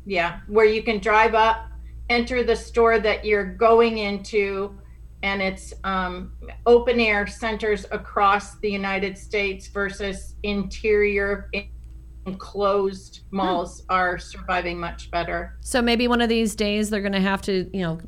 [0.05, 1.67] yeah where you can drive up
[2.09, 4.75] enter the store that you're going into
[5.21, 6.31] and it's um,
[6.65, 11.51] open air centers across the united states versus interior
[12.32, 17.19] enclosed malls are surviving much better So maybe one of these days they're going to
[17.19, 17.99] have to, you know,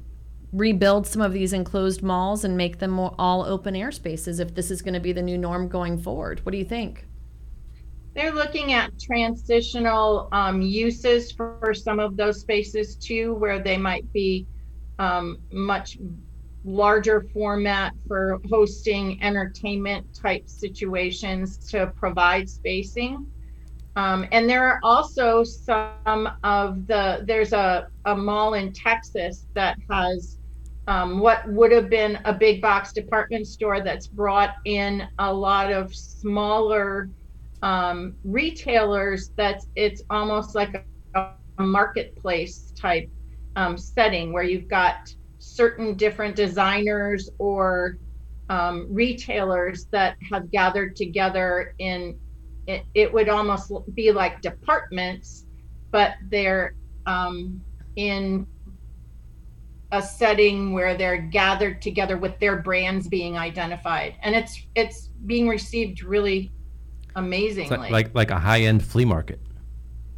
[0.51, 4.53] rebuild some of these enclosed malls and make them more all open air spaces if
[4.53, 6.45] this is going to be the new norm going forward.
[6.45, 7.07] What do you think?
[8.13, 13.77] They're looking at transitional um, uses for, for some of those spaces too, where they
[13.77, 14.45] might be
[14.99, 15.97] um, much
[16.65, 23.25] larger format for hosting entertainment type situations to provide spacing.
[23.95, 29.77] Um, and there are also some of the, there's a, a mall in Texas that
[29.89, 30.37] has
[30.87, 35.71] um, what would have been a big box department store that's brought in a lot
[35.71, 37.09] of smaller
[37.61, 40.85] um, retailers that's it's almost like
[41.15, 41.19] a,
[41.59, 43.09] a marketplace type
[43.55, 44.95] um, setting where you've got
[45.37, 47.97] certain different designers or
[48.49, 52.19] um, retailers that have gathered together in
[52.67, 55.45] it, it would almost be like departments
[55.91, 56.73] but they're
[57.05, 57.61] um,
[57.95, 58.45] in
[59.91, 65.47] a setting where they're gathered together with their brands being identified and it's it's being
[65.49, 66.49] received really
[67.15, 69.39] amazingly like, like like a high end flea market.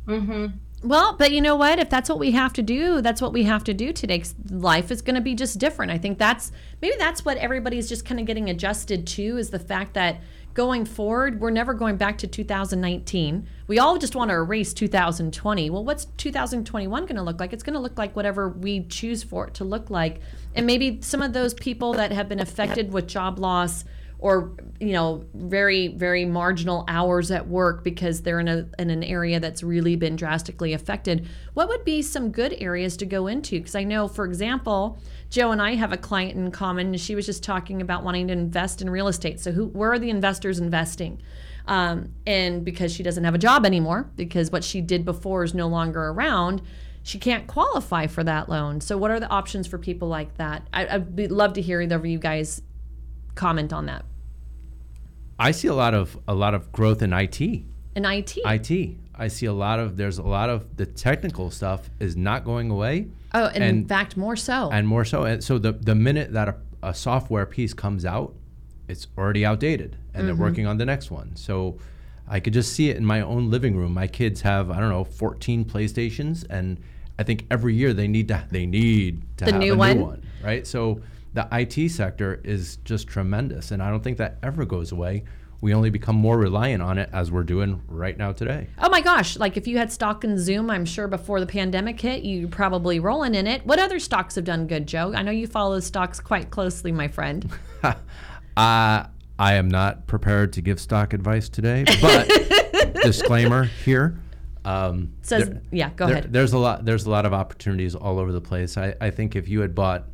[0.06, 0.48] hmm
[0.84, 1.80] Well, but you know what?
[1.80, 4.20] If that's what we have to do, that's what we have to do today.
[4.20, 5.92] 'cause life is going to be just different.
[5.92, 9.60] I think that's maybe that's what everybody's just kind of getting adjusted to is the
[9.60, 10.22] fact that
[10.54, 13.48] going forward, we're never going back to 2019.
[13.68, 15.70] We all just want to erase 2020.
[15.70, 17.54] Well, what's 2021 going to look like?
[17.54, 20.22] It's going to look like whatever we choose for it to look like.
[20.56, 23.84] And maybe some of those people that have been affected with job loss
[24.24, 29.04] or you know very very marginal hours at work because they're in a in an
[29.04, 33.60] area that's really been drastically affected what would be some good areas to go into?
[33.60, 34.98] Because i know for example
[35.30, 38.28] joe and i have a client in common and she was just talking about wanting
[38.28, 39.42] to invest in real estate.
[39.42, 41.22] So who where are the investors investing?
[41.68, 45.54] Um, and because she doesn't have a job anymore because what she did before is
[45.54, 46.62] no longer around
[47.06, 48.80] she can't qualify for that loan.
[48.80, 50.66] So what are the options for people like that?
[50.72, 52.62] I, i'd love to hear either of you guys
[53.36, 54.06] comment on that
[55.40, 57.42] I see a lot of a lot of growth in IT.
[57.42, 57.64] in
[57.96, 58.38] IT.
[58.46, 58.98] IT.
[59.16, 62.70] I see a lot of there's a lot of the technical stuff is not going
[62.70, 63.08] away.
[63.34, 64.70] oh, and, in fact, more so.
[64.72, 65.24] and more so.
[65.24, 68.34] And so the the minute that a, a software piece comes out,
[68.88, 70.44] it's already outdated, and they're mm-hmm.
[70.44, 71.36] working on the next one.
[71.36, 71.78] So
[72.28, 73.94] I could just see it in my own living room.
[73.94, 76.78] My kids have I don't know 14 PlayStations, and
[77.20, 79.98] I think every year they need to they need to The have new a one?
[79.98, 80.66] new one, right?
[80.66, 81.02] So
[81.34, 85.24] the IT sector is just tremendous, and I don't think that ever goes away.
[85.62, 88.68] We only become more reliant on it as we're doing right now today.
[88.80, 89.38] oh my gosh!
[89.38, 93.00] Like if you had stock in Zoom, I'm sure before the pandemic hit, you probably
[93.00, 93.66] rolling in it.
[93.66, 95.14] What other stocks have done good, Joe?
[95.16, 97.50] I know you follow stocks quite closely, my friend.
[98.56, 99.08] Uh,
[99.40, 102.28] I am not prepared to give stock advice today, but
[103.02, 104.20] disclaimer here.
[104.64, 106.32] Um, Says, there- yeah, go there- ahead.
[106.34, 106.86] There's a lot.
[106.86, 108.78] There's a lot of opportunities all over the place.
[108.78, 110.06] I, I think if you had bought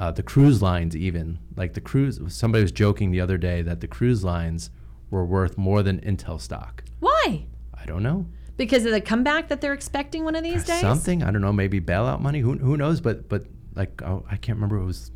[0.00, 3.80] uh, the cruise lines, even like the cruise, somebody was joking the other day that
[3.80, 4.70] the cruise lines
[5.10, 6.82] were worth more than Intel stock.
[7.00, 7.44] Why?
[7.74, 8.26] I don't know.
[8.56, 10.80] Because of the comeback that they're expecting one of these days?
[10.80, 11.52] Something I don't know.
[11.52, 12.40] Maybe bailout money.
[12.40, 13.02] Who who knows?
[13.02, 13.44] But but
[13.74, 14.78] like oh, I can't remember.
[14.78, 15.10] It was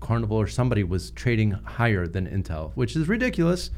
[0.00, 3.70] Carnival or somebody was trading higher than Intel, which is ridiculous.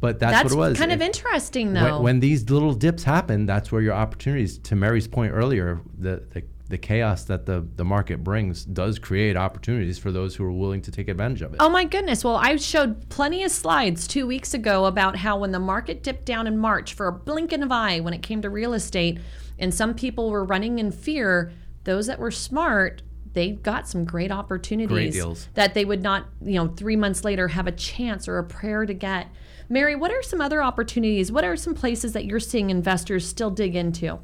[0.00, 0.68] But that's, That's what it was.
[0.70, 1.94] That's kind of interesting, though.
[1.94, 4.58] when, when these little dips happen, that's where your opportunities.
[4.58, 6.42] To Mary's point earlier, the the,
[6.72, 10.80] the chaos that the, the market brings does create opportunities for those who are willing
[10.80, 11.58] to take advantage of it.
[11.60, 12.24] Oh my goodness.
[12.24, 16.24] Well, I showed plenty of slides two weeks ago about how when the market dipped
[16.24, 19.20] down in March for a blink of an eye when it came to real estate,
[19.58, 21.52] and some people were running in fear,
[21.84, 23.02] those that were smart,
[23.34, 25.48] they got some great opportunities deals.
[25.52, 28.86] that they would not, you know, three months later have a chance or a prayer
[28.86, 29.28] to get.
[29.68, 31.30] Mary, what are some other opportunities?
[31.30, 34.20] What are some places that you're seeing investors still dig into?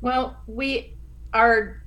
[0.00, 0.96] Well, we
[1.32, 1.82] are,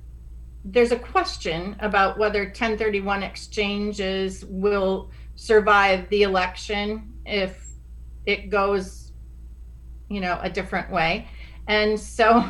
[0.64, 7.68] there's a question about whether 1031 exchanges will survive the election if
[8.26, 9.12] it goes,
[10.08, 11.28] you know, a different way.
[11.66, 12.44] And so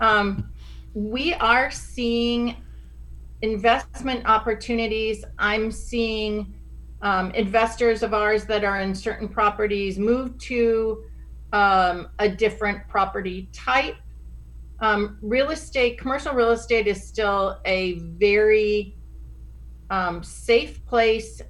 [0.00, 0.52] um,
[0.94, 2.56] we are seeing
[3.42, 5.24] investment opportunities.
[5.38, 6.54] I'm seeing
[7.02, 11.04] um, investors of ours that are in certain properties move to
[11.52, 13.96] um, a different property type
[14.80, 18.96] um, real estate, commercial real estate is still a very
[19.90, 21.42] um, safe place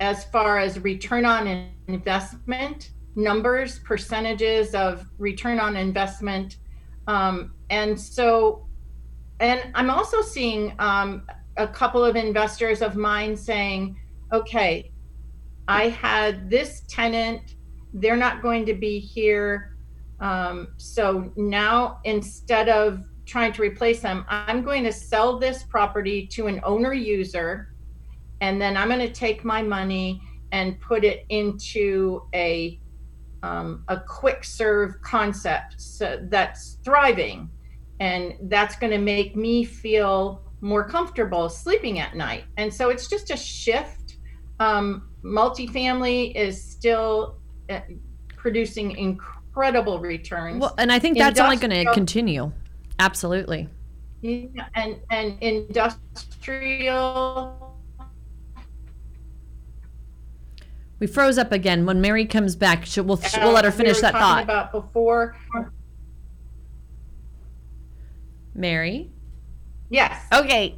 [0.00, 6.58] as far as return on investment numbers, percentages of return on investment.
[7.06, 8.66] Um, and so,
[9.40, 13.98] and I'm also seeing um, a couple of investors of mine saying,
[14.32, 14.92] okay,
[15.66, 17.56] I had this tenant,
[17.92, 19.76] they're not going to be here.
[20.20, 26.26] Um, so now instead of trying to replace them, I'm going to sell this property
[26.28, 27.74] to an owner user,
[28.40, 30.20] and then I'm going to take my money
[30.52, 32.80] and put it into a
[33.44, 37.48] um, a quick serve concept so that's thriving,
[38.00, 42.44] and that's going to make me feel more comfortable sleeping at night.
[42.56, 44.16] And so it's just a shift.
[44.58, 47.38] Um, multifamily is still
[47.70, 47.80] uh,
[48.36, 50.60] producing incredible returns.
[50.60, 52.52] Well, and I think that's only going to continue.
[52.98, 53.68] Absolutely.
[54.20, 56.96] Yeah, and and industrial.
[60.98, 61.86] We froze up again.
[61.86, 64.42] When Mary comes back, she'll, we'll, we'll let her uh, we finish were that thought.
[64.42, 65.36] About before.
[68.54, 69.12] Mary?
[69.90, 70.20] Yes.
[70.32, 70.76] Okay.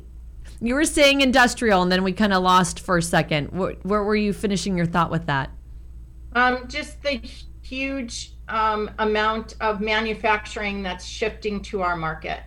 [0.60, 3.52] You were saying industrial, and then we kind of lost for a second.
[3.52, 5.50] Where, where were you finishing your thought with that?
[6.34, 7.22] Um, just the
[7.62, 12.40] huge um, amount of manufacturing that's shifting to our market.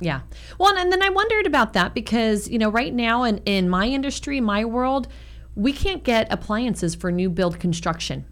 [0.00, 0.20] Yeah.
[0.58, 3.86] Well, and then I wondered about that because, you know, right now in, in my
[3.86, 5.08] industry, my world,
[5.54, 8.26] we can't get appliances for new build construction.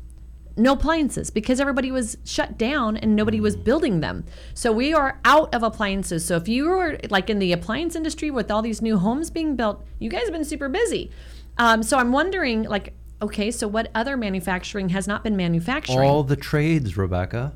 [0.57, 4.25] No appliances because everybody was shut down and nobody was building them.
[4.53, 6.27] So we are out of appliances.
[6.27, 9.57] So if you were like in the appliance industry with all these new homes being
[9.57, 11.11] built, you guys have been super busy.
[11.59, 16.01] Um, so I'm wondering, like, okay, so what other manufacturing has not been manufacturing?
[16.01, 17.55] All the trades, Rebecca.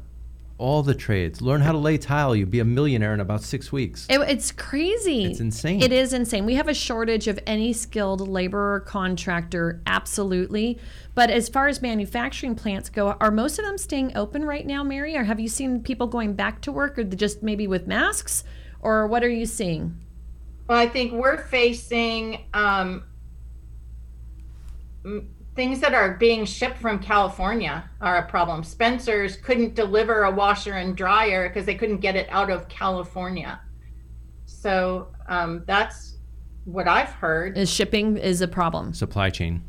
[0.59, 1.43] All the trades.
[1.43, 2.35] Learn how to lay tile.
[2.35, 4.07] You'll be a millionaire in about six weeks.
[4.09, 5.27] It, it's crazy.
[5.27, 5.83] It's insane.
[5.83, 6.47] It is insane.
[6.47, 10.79] We have a shortage of any skilled laborer contractor, absolutely.
[11.15, 14.83] But as far as manufacturing plants go, are most of them staying open right now,
[14.83, 15.15] Mary?
[15.15, 18.43] Or have you seen people going back to work, or just maybe with masks,
[18.81, 19.99] or what are you seeing?
[20.69, 23.05] Well, I think we're facing um,
[25.05, 28.63] m- things that are being shipped from California are a problem.
[28.63, 33.59] Spencer's couldn't deliver a washer and dryer because they couldn't get it out of California.
[34.45, 36.19] So um, that's
[36.65, 37.57] what I've heard.
[37.57, 38.93] Is shipping is a problem.
[38.93, 39.65] Supply chain.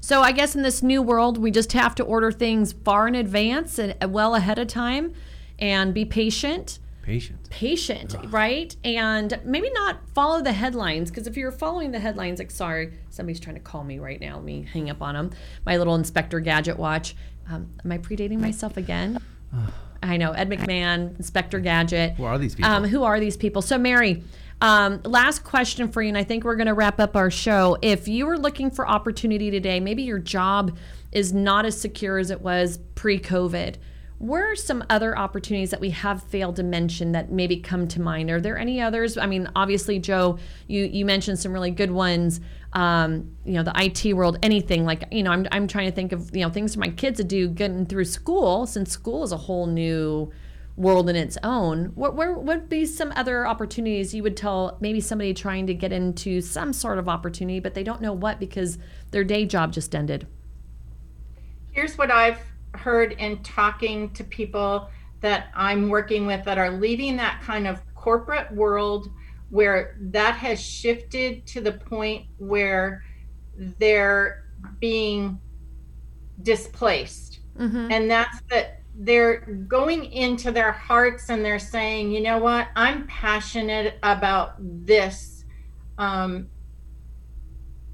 [0.00, 3.14] So I guess in this new world, we just have to order things far in
[3.14, 5.12] advance and well ahead of time,
[5.58, 6.78] and be patient.
[7.02, 7.50] Patient.
[7.50, 8.74] patient, right?
[8.84, 13.40] And maybe not follow the headlines because if you're following the headlines, like, sorry, somebody's
[13.40, 14.36] trying to call me right now.
[14.36, 15.30] Let me hang up on them.
[15.66, 17.16] My little Inspector Gadget watch.
[17.50, 19.18] Um, am I predating myself again?
[20.02, 22.14] I know Ed McMahon, Inspector Gadget.
[22.14, 22.70] Who are these people?
[22.70, 23.62] Um, who are these people?
[23.62, 24.22] So, Mary,
[24.60, 27.76] um, last question for you, and I think we're going to wrap up our show.
[27.82, 30.76] If you were looking for opportunity today, maybe your job
[31.10, 33.18] is not as secure as it was pre
[34.30, 38.30] Are some other opportunities that we have failed to mention that maybe come to mind?
[38.30, 39.16] Are there any others?
[39.16, 42.40] I mean, obviously, Joe, you you mentioned some really good ones.
[42.74, 46.12] Um, you know, the IT world, anything like you know, I'm I'm trying to think
[46.12, 49.32] of you know things for my kids to do getting through school since school is
[49.32, 50.30] a whole new
[50.76, 51.86] world in its own.
[51.94, 55.92] What where would be some other opportunities you would tell maybe somebody trying to get
[55.92, 58.78] into some sort of opportunity, but they don't know what because
[59.10, 60.26] their day job just ended?
[61.72, 62.38] Here's what I've
[62.74, 64.88] heard in talking to people
[65.20, 69.08] that I'm working with that are leaving that kind of corporate world
[69.50, 73.04] where that has shifted to the point where
[73.78, 74.44] they're
[74.80, 75.38] being
[76.42, 77.40] displaced.
[77.58, 77.92] Mm-hmm.
[77.92, 83.06] And that's that they're going into their hearts and they're saying, you know what, I'm
[83.06, 85.44] passionate about this.
[85.98, 86.48] Um,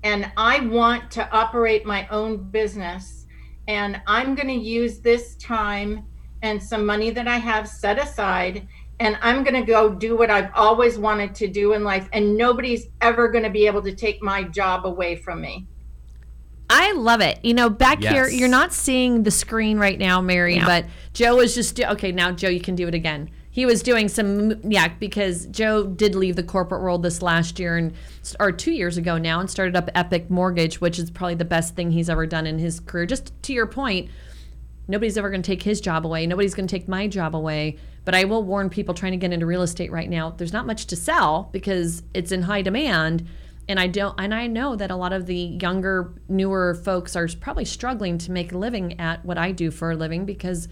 [0.02, 3.26] and I want to operate my own business.
[3.68, 6.04] And I'm going to use this time
[6.42, 8.66] and some money that I have set aside.
[8.98, 12.08] And I'm going to go do what I've always wanted to do in life.
[12.12, 15.66] And nobody's ever going to be able to take my job away from me.
[16.70, 17.38] I love it.
[17.42, 18.12] You know, back Yes.
[18.12, 20.66] here, you're not seeing the screen right now, Mary, Yeah.
[20.66, 22.12] but Joe is just okay.
[22.12, 23.30] Now, Joe, you can do it again.
[23.58, 27.76] He was doing some, yeah, because Joe did leave the corporate world this last year
[27.76, 27.92] and
[28.38, 31.74] or two years ago now, and started up Epic Mortgage, which is probably the best
[31.74, 33.04] thing he's ever done in his career.
[33.04, 34.10] Just to your point,
[34.86, 36.24] nobody's ever going to take his job away.
[36.24, 37.78] Nobody's going to take my job away.
[38.04, 40.30] But I will warn people trying to get into real estate right now.
[40.30, 43.26] There's not much to sell because it's in high demand,
[43.68, 44.14] and I don't.
[44.20, 48.30] And I know that a lot of the younger, newer folks are probably struggling to
[48.30, 50.68] make a living at what I do for a living because.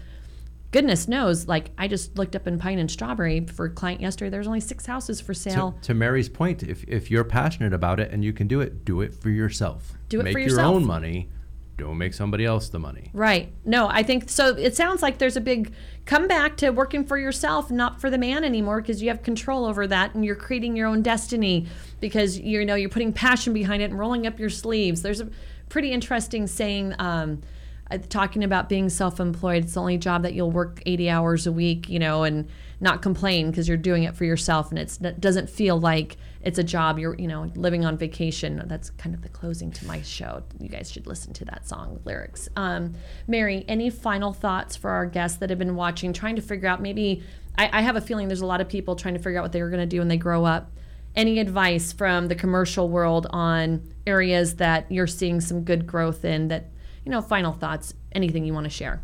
[0.71, 4.29] Goodness knows, like I just looked up in Pine and Strawberry for a client yesterday.
[4.29, 5.77] There's only six houses for sale.
[5.83, 9.01] to Mary's point, if, if you're passionate about it and you can do it, do
[9.01, 9.93] it for yourself.
[10.09, 11.29] Do it make for your own money.
[11.77, 13.11] Don't make somebody else the money.
[13.13, 13.53] Right.
[13.63, 14.55] No, I think so.
[14.55, 15.73] It sounds like there's a big
[16.05, 19.85] comeback to working for yourself, not for the man anymore, because you have control over
[19.85, 21.67] that and you're creating your own destiny
[21.99, 25.03] because you know you're putting passion behind it and rolling up your sleeves.
[25.03, 25.29] There's a
[25.69, 26.95] pretty interesting saying.
[26.99, 27.43] Um,
[27.89, 31.51] uh, talking about being self-employed it's the only job that you'll work 80 hours a
[31.51, 32.47] week you know and
[32.79, 36.63] not complain because you're doing it for yourself and it doesn't feel like it's a
[36.63, 38.63] job you're you know living on vacation.
[38.65, 40.43] That's kind of the closing to my show.
[40.59, 42.47] You guys should listen to that song lyrics.
[42.55, 42.93] Um,
[43.27, 46.81] mary any final thoughts for our guests that have been watching trying to figure out
[46.81, 47.23] maybe
[47.57, 49.51] I, I have a feeling there's a lot of people trying to figure out what
[49.51, 50.71] they're going to do when they grow up.
[51.15, 56.49] Any advice from the commercial world on areas that you're seeing some good growth in
[56.49, 56.69] that
[57.07, 59.01] you know final thoughts anything you want to share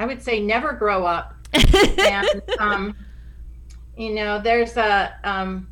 [0.00, 1.34] I would say never grow up.
[1.98, 2.96] and um,
[3.96, 5.68] you know, there's a um,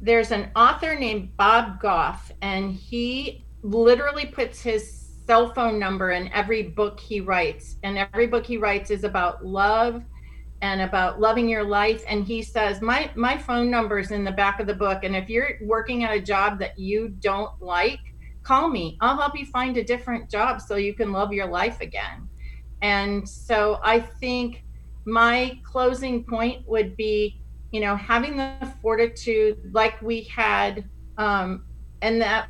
[0.00, 6.32] there's an author named Bob Goff, and he literally puts his cell phone number in
[6.32, 10.02] every book he writes, and every book he writes is about love
[10.62, 12.02] and about loving your life.
[12.08, 15.14] And he says, my my phone number is in the back of the book, and
[15.14, 18.00] if you're working at a job that you don't like,
[18.46, 18.96] call me.
[19.00, 22.28] I'll help you find a different job so you can love your life again.
[22.80, 24.62] And so I think
[25.04, 27.40] my closing point would be,
[27.72, 30.88] you know, having the fortitude like we had,
[31.18, 31.64] um,
[32.02, 32.48] and that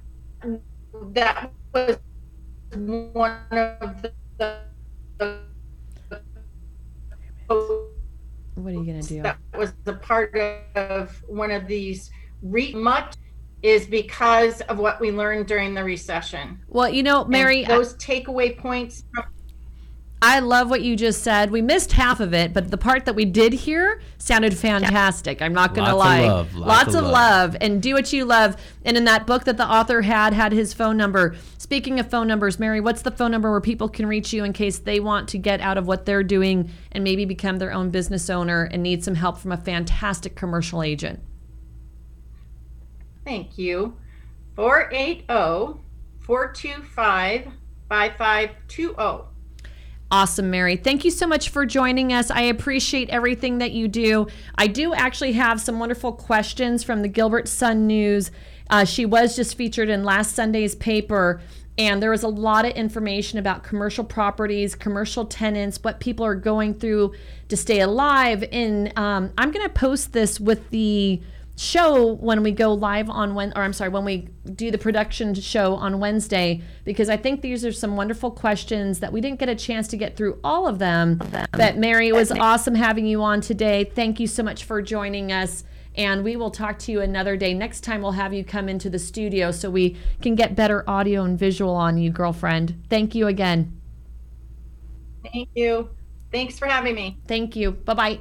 [1.12, 1.98] that was
[2.74, 5.40] one of the, the
[8.54, 10.34] what are you going to do that was a part
[10.74, 12.10] of one of these
[12.42, 13.14] re- much
[13.66, 16.58] is because of what we learned during the recession.
[16.68, 19.24] well you know And mary those takeaway points from
[20.22, 21.50] I love what you just said.
[21.50, 25.42] We missed half of it, but the part that we did hear sounded fantastic.
[25.42, 26.26] I'm not going to Lots of lie.
[26.26, 27.52] love, lots Lots of of love.
[27.52, 27.56] love.
[27.60, 28.56] and do what you love.
[28.86, 31.36] And in that book that the author had had his phone number.
[31.58, 34.54] Speaking of phone numbers, Mary, what's the phone number where people can reach you in
[34.54, 37.90] case they want to get out of what they're doing and maybe become their own
[37.90, 41.20] business owner and need some help from a fantastic commercial agent?
[43.26, 43.96] Thank you.
[44.54, 45.26] 480
[46.20, 47.48] 425
[47.88, 49.24] 5520.
[50.08, 50.76] Awesome, Mary.
[50.76, 52.30] Thank you so much for joining us.
[52.30, 54.28] I appreciate everything that you do.
[54.54, 58.30] I do actually have some wonderful questions from the Gilbert Sun News.
[58.70, 61.40] Uh, she was just featured in last Sunday's paper,
[61.76, 66.36] and there was a lot of information about commercial properties, commercial tenants, what people are
[66.36, 67.12] going through
[67.48, 68.44] to stay alive.
[68.52, 71.20] And um, I'm going to post this with the
[71.56, 75.32] show when we go live on when or I'm sorry when we do the production
[75.34, 79.48] show on Wednesday because I think these are some wonderful questions that we didn't get
[79.48, 81.18] a chance to get through all of them.
[81.52, 83.84] But Mary, it was awesome having you on today.
[83.84, 85.64] Thank you so much for joining us.
[85.96, 87.54] And we will talk to you another day.
[87.54, 91.24] Next time, we'll have you come into the studio so we can get better audio
[91.24, 92.82] and visual on you, girlfriend.
[92.90, 93.80] Thank you again.
[95.32, 95.88] Thank you.
[96.30, 97.16] Thanks for having me.
[97.26, 97.70] Thank you.
[97.70, 98.20] Bye bye.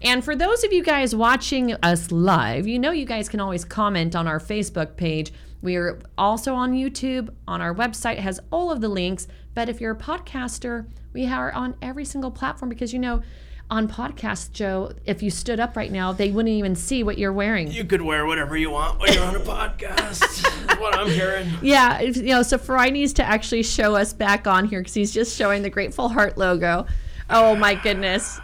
[0.00, 3.64] And for those of you guys watching us live, you know you guys can always
[3.64, 5.32] comment on our Facebook page.
[5.60, 9.26] We are also on YouTube, on our website has all of the links.
[9.54, 13.22] But if you're a podcaster, we are on every single platform because you know
[13.70, 17.32] on podcast, Joe, if you stood up right now, they wouldn't even see what you're
[17.32, 17.70] wearing.
[17.70, 20.46] You could wear whatever you want when you're on a podcast.
[20.78, 21.50] What I'm hearing.
[21.60, 25.12] Yeah, you know, so Fry needs to actually show us back on here because he's
[25.12, 26.86] just showing the Grateful Heart logo.
[27.28, 28.38] Oh my goodness.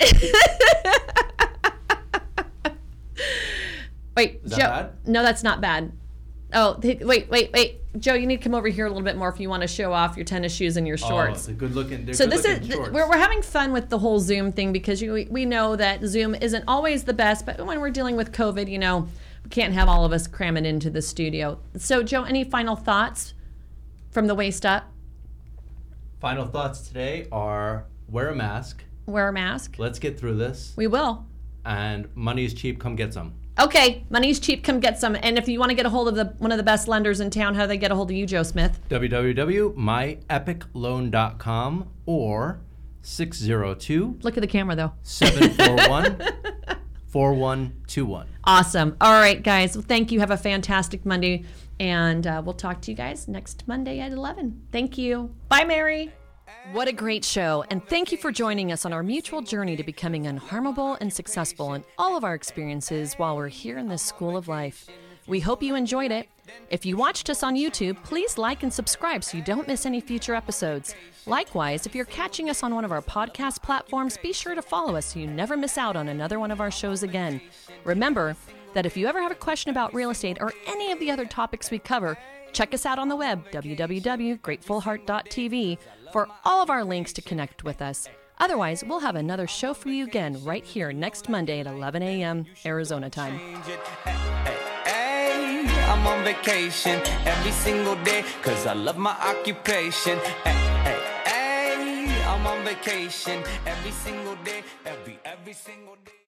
[4.16, 4.66] wait, Is that Joe.
[4.66, 4.92] bad?
[5.06, 5.92] No, that's not bad.
[6.52, 7.80] Oh, th- wait, wait, wait.
[7.98, 9.68] Joe, you need to come over here a little bit more if you want to
[9.68, 11.40] show off your tennis shoes and your Oh, shorts.
[11.40, 12.12] it's a good looking.
[12.12, 15.12] So this is th- we're, we're having fun with the whole Zoom thing because you,
[15.12, 18.68] we- we know that Zoom isn't always the best, but when we're dealing with COVID,
[18.70, 19.08] you know,
[19.42, 21.58] we can't have all of us cramming into the studio.
[21.76, 23.34] So Joe, any final thoughts
[24.10, 24.84] from the waist up?
[26.20, 28.82] Final thoughts today are wear a mask.
[29.06, 29.76] Wear a mask.
[29.78, 30.72] Let's get through this.
[30.76, 31.26] We will.
[31.64, 32.78] And money is cheap.
[32.80, 33.34] Come get some.
[33.58, 34.64] Okay, money's cheap.
[34.64, 35.16] Come get some.
[35.22, 37.20] And if you want to get a hold of the one of the best lenders
[37.20, 38.80] in town, how do they get a hold of you, Joe Smith?
[38.90, 42.60] www.myepicloan.com or
[43.02, 44.92] 602 Look at the camera though.
[45.02, 46.78] 741
[47.08, 48.26] 4121.
[48.46, 48.94] Awesome.
[49.00, 49.74] All right, guys.
[49.74, 50.20] Well, thank you.
[50.20, 51.44] Have a fantastic Monday,
[51.80, 54.60] and uh, we'll talk to you guys next Monday at eleven.
[54.70, 55.34] Thank you.
[55.48, 56.12] Bye, Mary.
[56.72, 59.84] What a great show, and thank you for joining us on our mutual journey to
[59.84, 64.36] becoming unharmable and successful in all of our experiences while we're here in this school
[64.36, 64.88] of life.
[65.26, 66.28] We hope you enjoyed it.
[66.70, 70.00] If you watched us on YouTube, please like and subscribe so you don't miss any
[70.00, 70.94] future episodes.
[71.26, 74.96] Likewise, if you're catching us on one of our podcast platforms, be sure to follow
[74.96, 77.40] us so you never miss out on another one of our shows again.
[77.84, 78.36] Remember
[78.74, 81.24] that if you ever have a question about real estate or any of the other
[81.24, 82.18] topics we cover,
[82.52, 85.78] check us out on the web, www.gratefulheart.tv,
[86.12, 88.08] for all of our links to connect with us.
[88.38, 92.46] Otherwise, we'll have another show for you again right here next Monday at 11 a.m.
[92.66, 93.40] Arizona time.
[96.04, 100.18] I'm on vacation every single day cause I love my occupation.
[100.18, 100.52] Hey,
[100.84, 106.23] hey, hey, I'm on vacation every single day, every every single day.